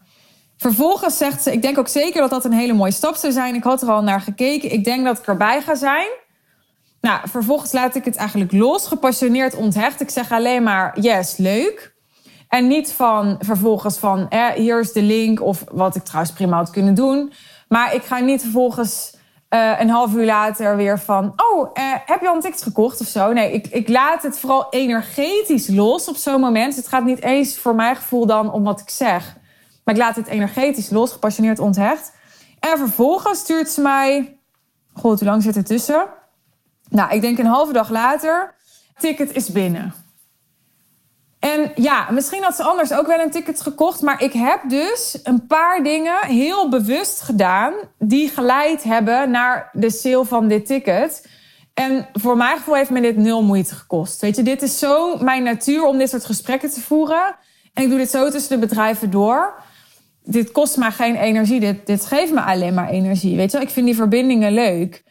[0.57, 3.55] Vervolgens zegt ze: Ik denk ook zeker dat dat een hele mooie stap zou zijn.
[3.55, 4.71] Ik had er al naar gekeken.
[4.71, 6.07] Ik denk dat ik erbij ga zijn.
[7.01, 10.01] Nou, vervolgens laat ik het eigenlijk los, gepassioneerd onthecht.
[10.01, 11.93] Ik zeg alleen maar: Yes, leuk.
[12.47, 15.41] En niet van vervolgens van: eh, Hier is de link.
[15.41, 17.33] Of wat ik trouwens prima had kunnen doen.
[17.67, 19.14] Maar ik ga niet vervolgens
[19.55, 23.01] uh, een half uur later weer van: Oh, uh, heb je al een ticket gekocht
[23.01, 23.33] of zo?
[23.33, 26.75] Nee, ik, ik laat het vooral energetisch los op zo'n moment.
[26.75, 29.35] Het gaat niet eens voor mijn gevoel dan om wat ik zeg.
[29.83, 32.11] Maar ik laat het energetisch los, gepassioneerd onthecht.
[32.59, 34.37] En vervolgens stuurt ze mij...
[34.93, 36.07] God, hoe lang zit er tussen?
[36.89, 38.53] Nou, ik denk een halve dag later...
[38.97, 39.93] Ticket is binnen.
[41.45, 44.01] En ja, misschien had ze anders ook wel een ticket gekocht.
[44.01, 47.73] Maar ik heb dus een paar dingen heel bewust gedaan.
[47.99, 51.27] die geleid hebben naar de sale van dit ticket.
[51.73, 54.21] En voor mijn gevoel heeft me dit nul moeite gekost.
[54.21, 57.35] Weet je, dit is zo mijn natuur om dit soort gesprekken te voeren.
[57.73, 59.63] En ik doe dit zo tussen de bedrijven door
[60.23, 61.59] dit kost maar geen energie.
[61.59, 63.35] Dit, dit geeft me alleen maar energie.
[63.35, 65.03] Weet je wel, ik vind die verbindingen leuk.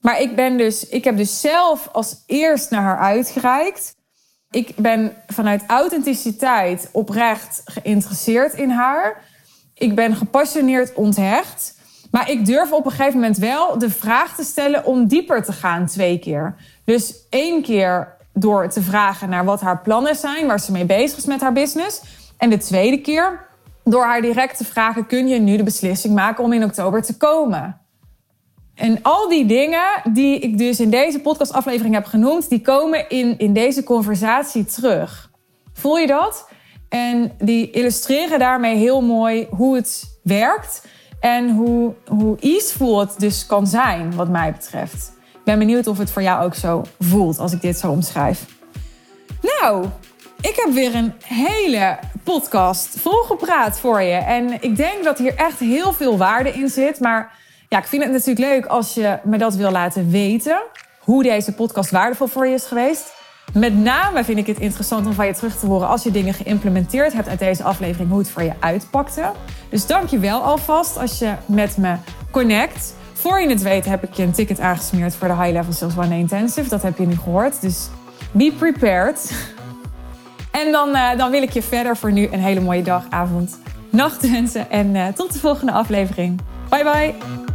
[0.00, 3.95] Maar ik ben dus, ik heb dus zelf als eerst naar haar uitgereikt.
[4.50, 9.22] Ik ben vanuit authenticiteit oprecht geïnteresseerd in haar.
[9.74, 11.74] Ik ben gepassioneerd onthecht.
[12.10, 15.52] Maar ik durf op een gegeven moment wel de vraag te stellen om dieper te
[15.52, 16.54] gaan twee keer.
[16.84, 21.18] Dus één keer door te vragen naar wat haar plannen zijn, waar ze mee bezig
[21.18, 22.02] is met haar business.
[22.36, 23.46] En de tweede keer
[23.84, 27.16] door haar direct te vragen: kun je nu de beslissing maken om in oktober te
[27.16, 27.80] komen?
[28.76, 33.38] En al die dingen die ik dus in deze podcastaflevering heb genoemd, die komen in,
[33.38, 35.30] in deze conversatie terug.
[35.72, 36.48] Voel je dat?
[36.88, 40.86] En die illustreren daarmee heel mooi hoe het werkt
[41.20, 45.12] en hoe, hoe easeful het dus kan zijn, wat mij betreft.
[45.32, 48.44] Ik ben benieuwd of het voor jou ook zo voelt als ik dit zo omschrijf.
[49.40, 49.86] Nou,
[50.40, 54.14] ik heb weer een hele podcast volgepraat voor je.
[54.14, 57.00] En ik denk dat hier echt heel veel waarde in zit.
[57.00, 57.32] Maar
[57.68, 60.62] ja, ik vind het natuurlijk leuk als je me dat wil laten weten.
[60.98, 63.14] Hoe deze podcast waardevol voor je is geweest.
[63.52, 66.34] Met name vind ik het interessant om van je terug te horen als je dingen
[66.34, 69.32] geïmplementeerd hebt uit deze aflevering, hoe het voor je uitpakte.
[69.68, 71.96] Dus dank je wel alvast als je met me
[72.30, 72.94] connect.
[73.12, 75.96] Voor je het weet heb ik je een ticket aangesmeerd voor de High Level Sales
[75.96, 76.68] One Intensive.
[76.68, 77.60] Dat heb je nu gehoord.
[77.60, 77.88] Dus
[78.30, 79.32] be prepared.
[80.50, 83.58] En dan, uh, dan wil ik je verder voor nu een hele mooie dag, avond,
[83.90, 84.70] nacht wensen.
[84.70, 86.40] En uh, tot de volgende aflevering.
[86.68, 87.45] Bye bye.